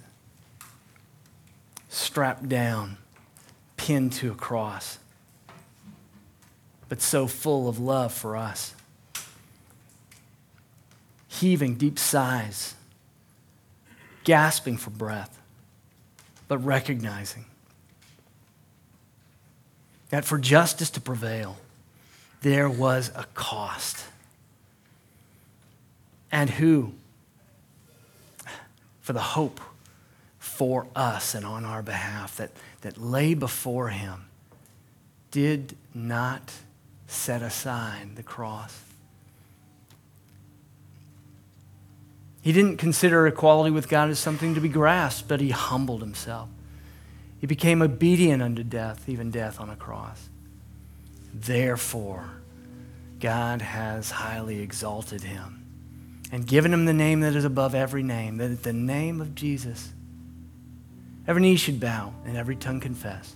strapped 1.97 2.49
down 2.49 2.99
pinned 3.77 4.13
to 4.13 4.33
a 4.33 4.35
cross, 4.35 4.99
but 6.89 7.01
so 7.01 7.27
full 7.27 7.69
of 7.69 7.79
love 7.79 8.13
for 8.13 8.37
us. 8.37 8.75
Heaving 11.29 11.75
deep 11.75 11.99
sighs, 11.99 12.75
gasping 14.25 14.77
for 14.77 14.91
breath, 14.91 15.41
but 16.49 16.59
recognizing 16.59 17.47
that 20.11 20.25
for 20.25 20.39
justice 20.39 20.91
to 20.91 21.01
prevail, 21.01 21.57
there 22.43 22.69
was 22.69 23.11
a 23.15 23.25
cost. 23.35 24.05
And 26.31 26.49
who? 26.51 26.93
For 29.01 29.13
the 29.13 29.21
hope 29.21 29.61
for 30.57 30.87
us 30.97 31.35
and 31.35 31.45
on 31.45 31.66
our 31.66 31.83
behalf 31.83 32.38
that, 32.38 32.51
that 32.81 32.97
lay 32.97 33.35
before 33.35 33.90
him 33.90 34.25
did 35.31 35.77
not 35.92 36.51
set 37.07 37.42
aside 37.42 38.16
the 38.16 38.23
cross. 38.23 38.81
He 42.40 42.53
didn't 42.53 42.79
consider 42.79 43.27
equality 43.27 43.71
with 43.71 43.90
God 43.90 44.09
as 44.09 44.19
something 44.19 44.55
to 44.55 44.61
be 44.62 44.71
grasped, 44.71 45.29
but 45.29 45.42
he 45.42 45.51
humbled 45.51 46.01
himself. 46.01 46.49
He 47.38 47.47
became 47.47 47.83
obedient 47.83 48.42
unto 48.42 48.62
death, 48.62 49.11
even 49.11 49.31
death 49.31 49.61
on 49.61 49.69
a 49.69 49.77
cross. 49.77 50.31
Therefore, 51.35 52.31
God 53.21 53.61
has 53.61 54.11
highly 54.11 54.61
exalted 54.61 55.23
him 55.23 55.66
and 56.33 56.47
given 56.47 56.73
him 56.73 56.87
the 56.87 56.95
name 56.95 57.21
that 57.21 57.37
is 57.37 57.45
above 57.45 57.75
every 57.75 58.03
name, 58.03 58.38
that 58.38 58.51
at 58.51 58.62
the 58.62 58.73
name 58.73 59.21
of 59.21 59.35
Jesus, 59.35 59.92
every 61.27 61.43
knee 61.43 61.57
should 61.57 61.81
bow 61.81 62.12
and 62.25 62.37
every 62.37 62.57
tongue 62.57 62.81
confess 62.81 63.35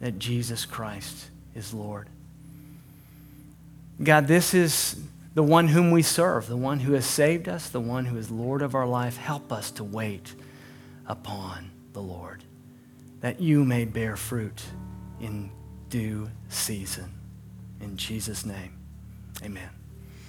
that 0.00 0.18
Jesus 0.18 0.64
Christ 0.64 1.30
is 1.54 1.72
Lord. 1.72 2.08
God, 4.02 4.26
this 4.26 4.54
is 4.54 5.00
the 5.34 5.42
one 5.42 5.68
whom 5.68 5.90
we 5.90 6.02
serve, 6.02 6.46
the 6.46 6.56
one 6.56 6.80
who 6.80 6.92
has 6.92 7.06
saved 7.06 7.48
us, 7.48 7.68
the 7.68 7.80
one 7.80 8.04
who 8.04 8.16
is 8.16 8.30
Lord 8.30 8.62
of 8.62 8.74
our 8.74 8.86
life. 8.86 9.16
Help 9.16 9.52
us 9.52 9.70
to 9.72 9.84
wait 9.84 10.34
upon 11.06 11.70
the 11.92 12.02
Lord, 12.02 12.42
that 13.20 13.40
you 13.40 13.64
may 13.64 13.84
bear 13.84 14.16
fruit 14.16 14.62
in 15.20 15.50
due 15.88 16.30
season. 16.48 17.12
In 17.80 17.96
Jesus' 17.96 18.44
name, 18.44 18.76
amen. 19.42 19.81